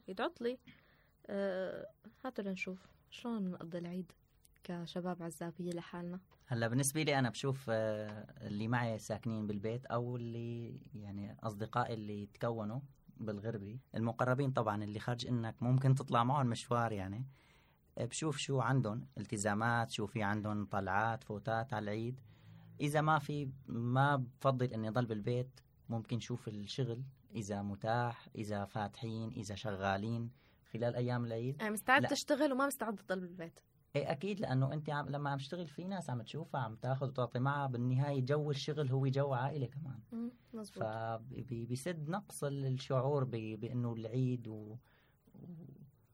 عيد 0.09 0.21
عطلي. 0.21 0.59
أه 1.27 1.87
هاتوا 2.25 2.45
لنشوف 2.45 2.87
شلون 3.11 3.45
بنقضي 3.45 3.79
العيد 3.79 4.13
كشباب 4.65 5.23
عزابية 5.23 5.71
لحالنا. 5.71 6.21
هلا 6.47 6.69
بالنسبة 6.69 7.03
لي 7.03 7.19
أنا 7.19 7.31
بشوف 7.31 7.67
آه، 7.69 8.27
اللي 8.41 8.69
معي 8.69 8.99
ساكنين 8.99 9.47
بالبيت 9.47 9.87
أو 9.87 10.17
اللي 10.17 10.81
يعني 10.95 11.37
أصدقائي 11.43 11.95
اللي 11.95 12.27
تكونوا 12.27 12.81
بالغربي 13.17 13.81
المقربين 13.95 14.51
طبعا 14.51 14.85
اللي 14.85 14.99
خارج 14.99 15.27
إنك 15.27 15.55
ممكن 15.61 15.95
تطلع 15.95 16.25
معهم 16.25 16.47
مشوار 16.47 16.93
يعني 16.93 17.27
آه، 17.99 18.05
بشوف 18.05 18.37
شو 18.37 18.61
عندهم 18.61 19.07
التزامات 19.19 19.91
شو 19.91 20.07
في 20.07 20.23
عندهم 20.23 20.67
طلعات 20.67 21.25
فوتات 21.25 21.75
على 21.75 21.83
العيد. 21.83 22.21
إذا 22.81 23.01
ما 23.01 23.19
في 23.19 23.51
ما 23.67 24.17
بفضل 24.17 24.67
إني 24.67 24.89
أضل 24.89 25.07
بالبيت 25.07 25.61
ممكن 25.89 26.21
شوف 26.21 26.49
الشغل 26.49 27.03
إذا 27.35 27.63
متاح 27.63 28.29
إذا 28.35 28.65
فاتحين 28.65 29.31
إذا 29.31 29.55
شغالين 29.55 30.31
خلال 30.73 30.97
أيام 30.97 31.25
العيد. 31.25 31.57
يعني 31.61 31.73
مستعد 31.73 32.03
لا. 32.03 32.09
تشتغل 32.09 32.53
وما 32.53 32.67
مستعد 32.67 32.97
تضل 32.97 33.21
بالبيت. 33.21 33.61
إيه 33.97 34.11
أكيد 34.11 34.41
لأنه 34.41 34.73
أنت 34.73 34.91
عم 34.91 35.09
لما 35.09 35.31
عم 35.31 35.39
تشتغل 35.39 35.67
في 35.67 35.85
ناس 35.85 36.11
عم 36.11 36.23
تشوفها 36.23 36.61
عم 36.61 36.77
تاخذ 36.77 37.09
وتعطي 37.09 37.39
معها 37.39 37.67
بالنهاية 37.67 38.21
جو 38.21 38.51
الشغل 38.51 38.89
هو 38.89 39.07
جو 39.07 39.33
عائلة 39.33 39.67
كمان. 39.67 40.31
مزبوط 40.53 40.85
فبيسد 40.85 42.09
نقص 42.09 42.45
الشعور 42.45 43.25
بأنه 43.25 43.93
العيد 43.93 44.49
و... 44.49 44.77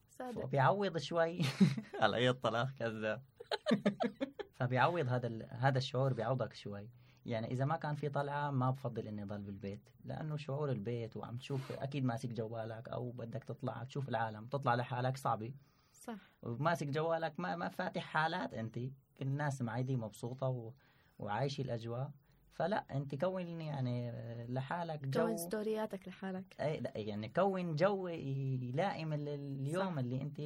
صادق. 0.08 0.44
وبيعوض 0.44 0.98
شوي. 0.98 1.40
علي 2.02 2.30
الطلاق 2.30 2.70
كذاب 2.70 3.22
فبيعوض 4.56 5.08
هذا. 5.08 5.46
هذا 5.50 5.78
الشعور 5.78 6.12
بيعوضك 6.12 6.52
شوي. 6.52 6.88
يعني 7.26 7.50
إذا 7.50 7.64
ما 7.64 7.76
كان 7.76 7.94
في 7.94 8.08
طلعة 8.08 8.50
ما 8.50 8.70
بفضل 8.70 9.08
إني 9.08 9.22
اضل 9.22 9.42
بالبيت. 9.42 9.88
لأنه 10.04 10.36
شعور 10.36 10.70
البيت 10.70 11.16
وعم 11.16 11.36
تشوف 11.36 11.72
أكيد 11.72 12.04
ماسك 12.04 12.28
جوالك 12.28 12.88
أو 12.88 13.10
بدك 13.10 13.44
تطلع 13.44 13.84
تشوف 13.84 14.08
العالم 14.08 14.46
تطلع 14.46 14.74
لحالك 14.74 15.16
صعبة. 15.16 15.54
صح. 15.92 16.18
وماسك 16.42 16.86
جوالك 16.86 17.40
ما 17.40 17.56
ما 17.56 17.68
فاتح 17.68 18.02
حالات 18.02 18.54
أنت. 18.54 18.78
الناس 19.22 19.62
معيدة 19.62 19.96
مبسوطة 19.96 20.48
و... 20.48 20.72
وعايشة 21.18 21.62
الأجواء. 21.62 22.10
فلا 22.52 22.84
أنت 22.94 23.14
كون 23.14 23.60
يعني 23.60 24.12
لحالك 24.48 25.06
جو. 25.06 25.20
كون 25.26 25.36
ستورياتك 25.36 26.08
لحالك. 26.08 26.56
اي 26.60 26.80
لا 26.80 26.92
يعني 26.98 27.28
كون 27.28 27.74
جو 27.76 28.08
يلائم 28.08 29.12
ال- 29.12 29.28
اليوم 29.28 29.92
صح. 29.92 29.98
اللي 29.98 30.22
أنت 30.22 30.40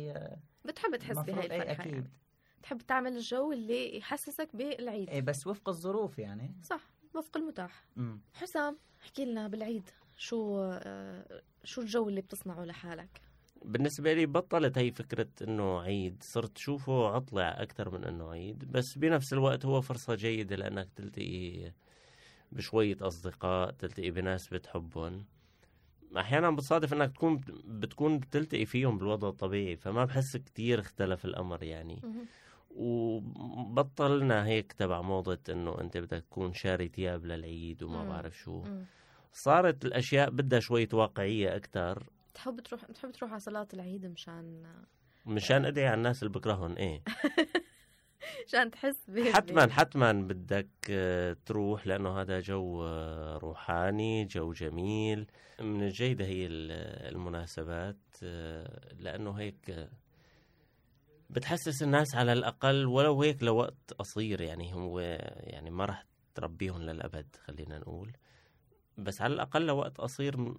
بتحب 0.65 0.97
تحس 0.97 1.19
بهاي 1.19 1.51
اي 1.51 1.57
الفرحة 1.63 1.81
أكيد. 1.83 1.93
يعني. 1.93 2.11
تحب 2.63 2.79
تعمل 2.79 3.17
الجو 3.17 3.53
اللي 3.53 3.97
يحسسك 3.99 4.49
بالعيد. 4.57 5.11
اي 5.11 5.21
بس 5.21 5.47
وفق 5.47 5.69
الظروف 5.69 6.19
يعني. 6.19 6.55
صح 6.63 6.81
وفق 7.15 7.37
المتاح. 7.37 7.85
امم 7.99 8.21
حسام 8.35 8.77
احكي 9.03 9.25
لنا 9.25 9.49
بالعيد 9.49 9.91
شو 10.17 10.61
آه، 10.63 11.43
شو 11.65 11.81
الجو 11.81 12.09
اللي 12.09 12.21
بتصنعه 12.21 12.65
لحالك؟ 12.65 13.21
بالنسبة 13.65 14.13
لي 14.13 14.27
بطلت 14.27 14.79
هي 14.79 14.91
فكرة 14.93 15.29
إنه 15.43 15.81
عيد. 15.81 16.23
صرت 16.23 16.59
شوفه 16.59 17.09
عطلة 17.09 17.43
أكثر 17.49 17.91
من 17.91 18.05
إنه 18.05 18.31
عيد. 18.31 18.73
بس 18.73 18.99
بنفس 18.99 19.33
الوقت 19.33 19.67
هو 19.67 19.81
فرصة 19.81 20.15
جيدة 20.15 20.57
لأنك 20.57 20.89
تلتقي 20.97 21.73
بشوية 22.53 22.97
أصدقاء 23.01 23.71
تلتقي 23.71 24.11
بناس 24.11 24.49
بتحبهم. 24.49 25.25
أحيانا 26.17 26.51
بتصادف 26.51 26.93
إنك 26.93 27.13
تكون 27.13 27.41
بتكون 27.65 28.19
بتلتقي 28.19 28.65
فيهم 28.65 28.99
بالوضع 28.99 29.29
الطبيعي 29.29 29.77
فما 29.77 30.05
بحس 30.05 30.37
كتير 30.37 30.81
اختلف 30.81 31.25
الأمر 31.25 31.63
يعني. 31.63 32.03
وبطلنا 32.81 34.47
هيك 34.47 34.73
تبع 34.73 35.01
موضة 35.03 35.39
إنه 35.49 35.81
أنت 35.81 35.97
بدك 35.97 36.25
تكون 36.31 36.53
شاري 36.53 36.89
ثياب 36.89 37.27
للعيد 37.27 37.83
وما. 37.83 38.05
بعرف 38.09 38.39
شو. 38.39 38.63
مم. 38.63 38.85
صارت 39.33 39.85
الأشياء 39.85 40.31
بدها 40.31 40.61
شوية 40.61 40.89
واقعية 40.93 41.57
أكثر 41.57 42.03
تحب 42.35 42.61
تروح 42.61 42.85
تحب 42.85 43.11
تروح 43.13 43.31
على 43.31 43.41
صلاة 43.41 43.69
العيد 43.75 44.07
مشان 44.07 44.63
مشان 45.27 45.65
ادعي 45.65 45.87
على 45.87 45.95
الناس 45.95 46.23
اللي 46.23 46.33
بكرههم 46.35 46.77
إيه. 46.77 47.03
مشان 48.47 48.71
تحس 48.71 49.11
به 49.11 49.33
حتما 49.33 49.69
حتما 49.71 50.13
بدك 50.13 50.69
آه، 50.91 51.37
تروح 51.47 51.87
لأنه 51.87 52.21
هذا 52.21 52.41
جو 52.41 52.85
آه، 52.85 53.37
روحاني 53.39 54.25
جو 54.25 54.53
جميل. 54.53 55.27
من 55.61 55.83
الجيدة 55.83 56.25
هي 56.25 56.47
ال- 56.47 57.13
المناسبات 57.15 57.97
آه، 58.23 58.95
لأنه 58.99 59.31
هيك 59.33 59.89
بتحسس 61.31 61.83
الناس 61.83 62.15
على 62.15 62.33
الأقل 62.33 62.87
ولو 62.87 63.23
هيك 63.23 63.43
لوقت 63.43 63.93
قصير 63.99 64.41
يعني 64.41 64.75
هو 64.75 65.01
يعني 65.41 65.71
ما 65.71 65.85
راح 65.85 66.07
تربيهم 66.35 66.83
للأبد 66.83 67.37
خلينا 67.45 67.79
نقول. 67.79 68.13
بس 68.99 69.21
على 69.21 69.35
الأقل 69.35 69.67
لوقت 69.67 69.99
قصير 69.99 70.55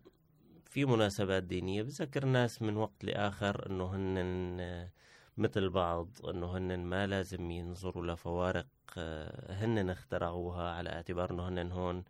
في 0.65 0.86
مناسبات 0.86 1.43
دينية 1.43 1.81
بذكر 1.84 2.23
الناس 2.23 2.62
من 2.62 2.77
وقت 2.77 3.03
لآخر 3.03 3.69
إنه 3.69 3.95
هن 3.95 4.89
مثل 5.38 5.69
بعض 5.69 6.07
إنه 6.29 6.57
هن 6.57 6.79
ما 6.79 7.07
لازم 7.07 7.51
ينظروا 7.51 8.05
لفوارق 8.05 8.67
هن 9.49 9.89
اخترعوها 9.89 10.71
على 10.71 10.89
اعتبار 10.89 11.31
إنه 11.31 11.47
هن 11.47 11.71
هون 11.71 12.03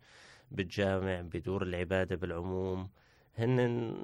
بالجامع 0.50 1.20
بدور 1.20 1.62
العبادة 1.62 2.16
بالعموم. 2.16 2.90
هن 3.38 3.94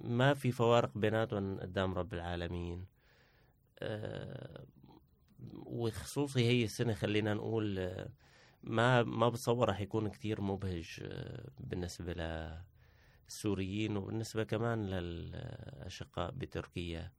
ما 0.00 0.34
في 0.34 0.52
فوارق 0.52 0.98
بيناتهم 0.98 1.60
قدام 1.60 1.94
رب 1.94 2.14
العالمين. 2.14 2.91
وخصوصي 5.66 6.44
هي 6.48 6.64
السنة 6.64 6.94
خلينا 6.94 7.34
نقول 7.34 7.78
آه، 7.78 8.08
ما 8.62 9.02
ما 9.02 9.28
بتصور 9.28 9.68
رح 9.68 9.80
يكون 9.80 10.08
كتير 10.08 10.40
مبهج 10.40 11.00
آه، 11.02 11.50
بالنسبة 11.60 12.12
للسوريين 13.28 13.96
وبالنسبة 13.96 14.44
كمان 14.44 14.86
للأشقاء 14.86 16.30
بتركيا. 16.30 17.12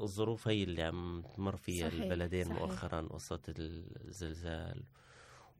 الظروف 0.00 0.48
هي 0.48 0.62
اللي 0.62 0.82
عم 0.82 1.22
تمر 1.36 1.56
فيها 1.56 1.88
صحيح، 1.90 2.02
البلدين 2.02 2.44
صحيح. 2.44 2.58
مؤخرا 2.58 3.00
قصة 3.00 3.42
الزلزال 3.48 4.84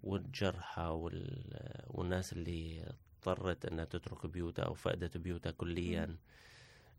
والجرحى 0.02 0.82
وال... 0.82 1.44
والناس 1.86 2.32
اللي 2.32 2.84
اضطرت 3.16 3.66
إنها 3.66 3.84
تترك 3.84 4.26
بيوتها 4.26 4.64
أو 4.64 4.74
فقدت 4.74 5.16
بيوتها 5.16 5.52
كليا. 5.52 6.16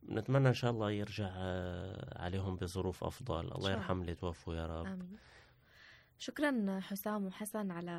نتمنى 0.10 0.48
إن 0.48 0.54
شاء 0.54 0.72
الله 0.72 0.92
يرجع 0.92 1.30
آه، 1.36 2.22
عليهم 2.24 2.56
بظروف 2.56 3.04
أفضل. 3.04 3.39
الله 3.39 3.56
الله. 3.56 3.72
يرحم 3.72 4.02
اللي 4.02 4.16
توفوا 4.16 4.56
يا 4.56 4.66
رب. 4.68 4.86
آمين. 4.86 5.18
شكرا 6.20 6.80
حسام 6.80 7.26
وحسن 7.26 7.72
على 7.72 7.92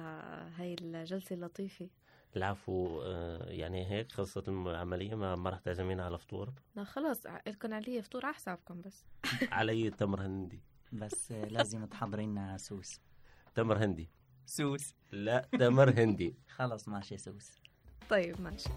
هاي 0.57 0.77
الجلسة 0.81 1.35
اللطيفة. 1.35 1.88
العفو 2.37 3.03
آه، 3.03 3.51
يعني 3.51 3.90
هيك 3.90 4.12
خلصت 4.12 4.49
العملية 4.49 5.14
ما 5.14 5.37
ما 5.37 5.51
رح 5.51 5.59
تعزمينا 5.59 6.05
على 6.05 6.19
فطور. 6.19 6.53
لا 6.77 6.85
خلص 6.85 7.27
لكم 7.47 7.75
علي 7.75 8.03
فطور 8.03 8.27
على 8.27 8.35
حسابكم 8.35 8.81
بس. 8.81 9.07
علي 9.53 9.90
تمر 9.90 10.27
هندي. 10.27 10.62
بس 10.93 11.33
لازم 11.33 11.85
تحضري 11.87 12.27
لنا 12.27 12.57
سوس. 12.59 13.01
تمر 13.55 13.85
هندي. 13.85 14.11
سوس. 14.47 14.95
لا 15.12 15.49
تمر 15.53 15.90
هندي. 15.90 16.37
خلص 16.49 16.88
ماشي 16.88 17.19
سوس. 17.19 17.51
طيب 18.11 18.40
ماشي. 18.40 18.71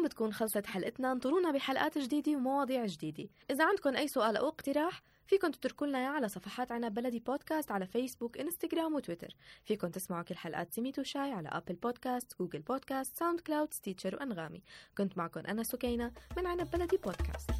لهون 0.00 0.08
بتكون 0.08 0.32
خلصت 0.32 0.66
حلقتنا. 0.66 1.12
انطرونا 1.12 1.50
بحلقات 1.50 1.98
جديدة 1.98 2.32
ومواضيع 2.32 2.86
جديدة. 2.86 3.28
إذا 3.50 3.64
عندكم 3.64 3.96
أي 3.96 4.08
سؤال 4.08 4.36
أو 4.36 4.48
اقتراح 4.48 5.02
فيكن 5.26 5.50
تتركوا 5.50 5.86
لنا 5.86 6.08
على 6.08 6.28
صفحات 6.28 6.72
عنب 6.72 6.94
بلدي 6.94 7.18
بودكاست 7.18 7.70
على 7.70 7.86
فيسبوك 7.86 8.38
إنستغرام 8.38 8.94
وتويتر. 8.94 9.36
فيكن 9.64 9.90
تسمعوا 9.90 10.22
كل 10.22 10.34
حلقات 10.34 10.74
سميتو 10.74 11.02
شاي 11.02 11.32
على 11.32 11.48
Apple 11.48 11.74
Podcasts 11.74 12.38
Google 12.38 12.62
Podcasts 12.62 13.18
SoundCloud 13.18 13.74
Stitcher 13.74 14.14
وأنغامي. 14.14 14.62
كنت 14.98 15.18
معكم 15.18 15.40
أنا 15.40 15.62
سكينة 15.62 16.12
من 16.36 16.46
عنب 16.46 16.70
بلدي 16.70 16.96
بودكاست. 16.96 17.50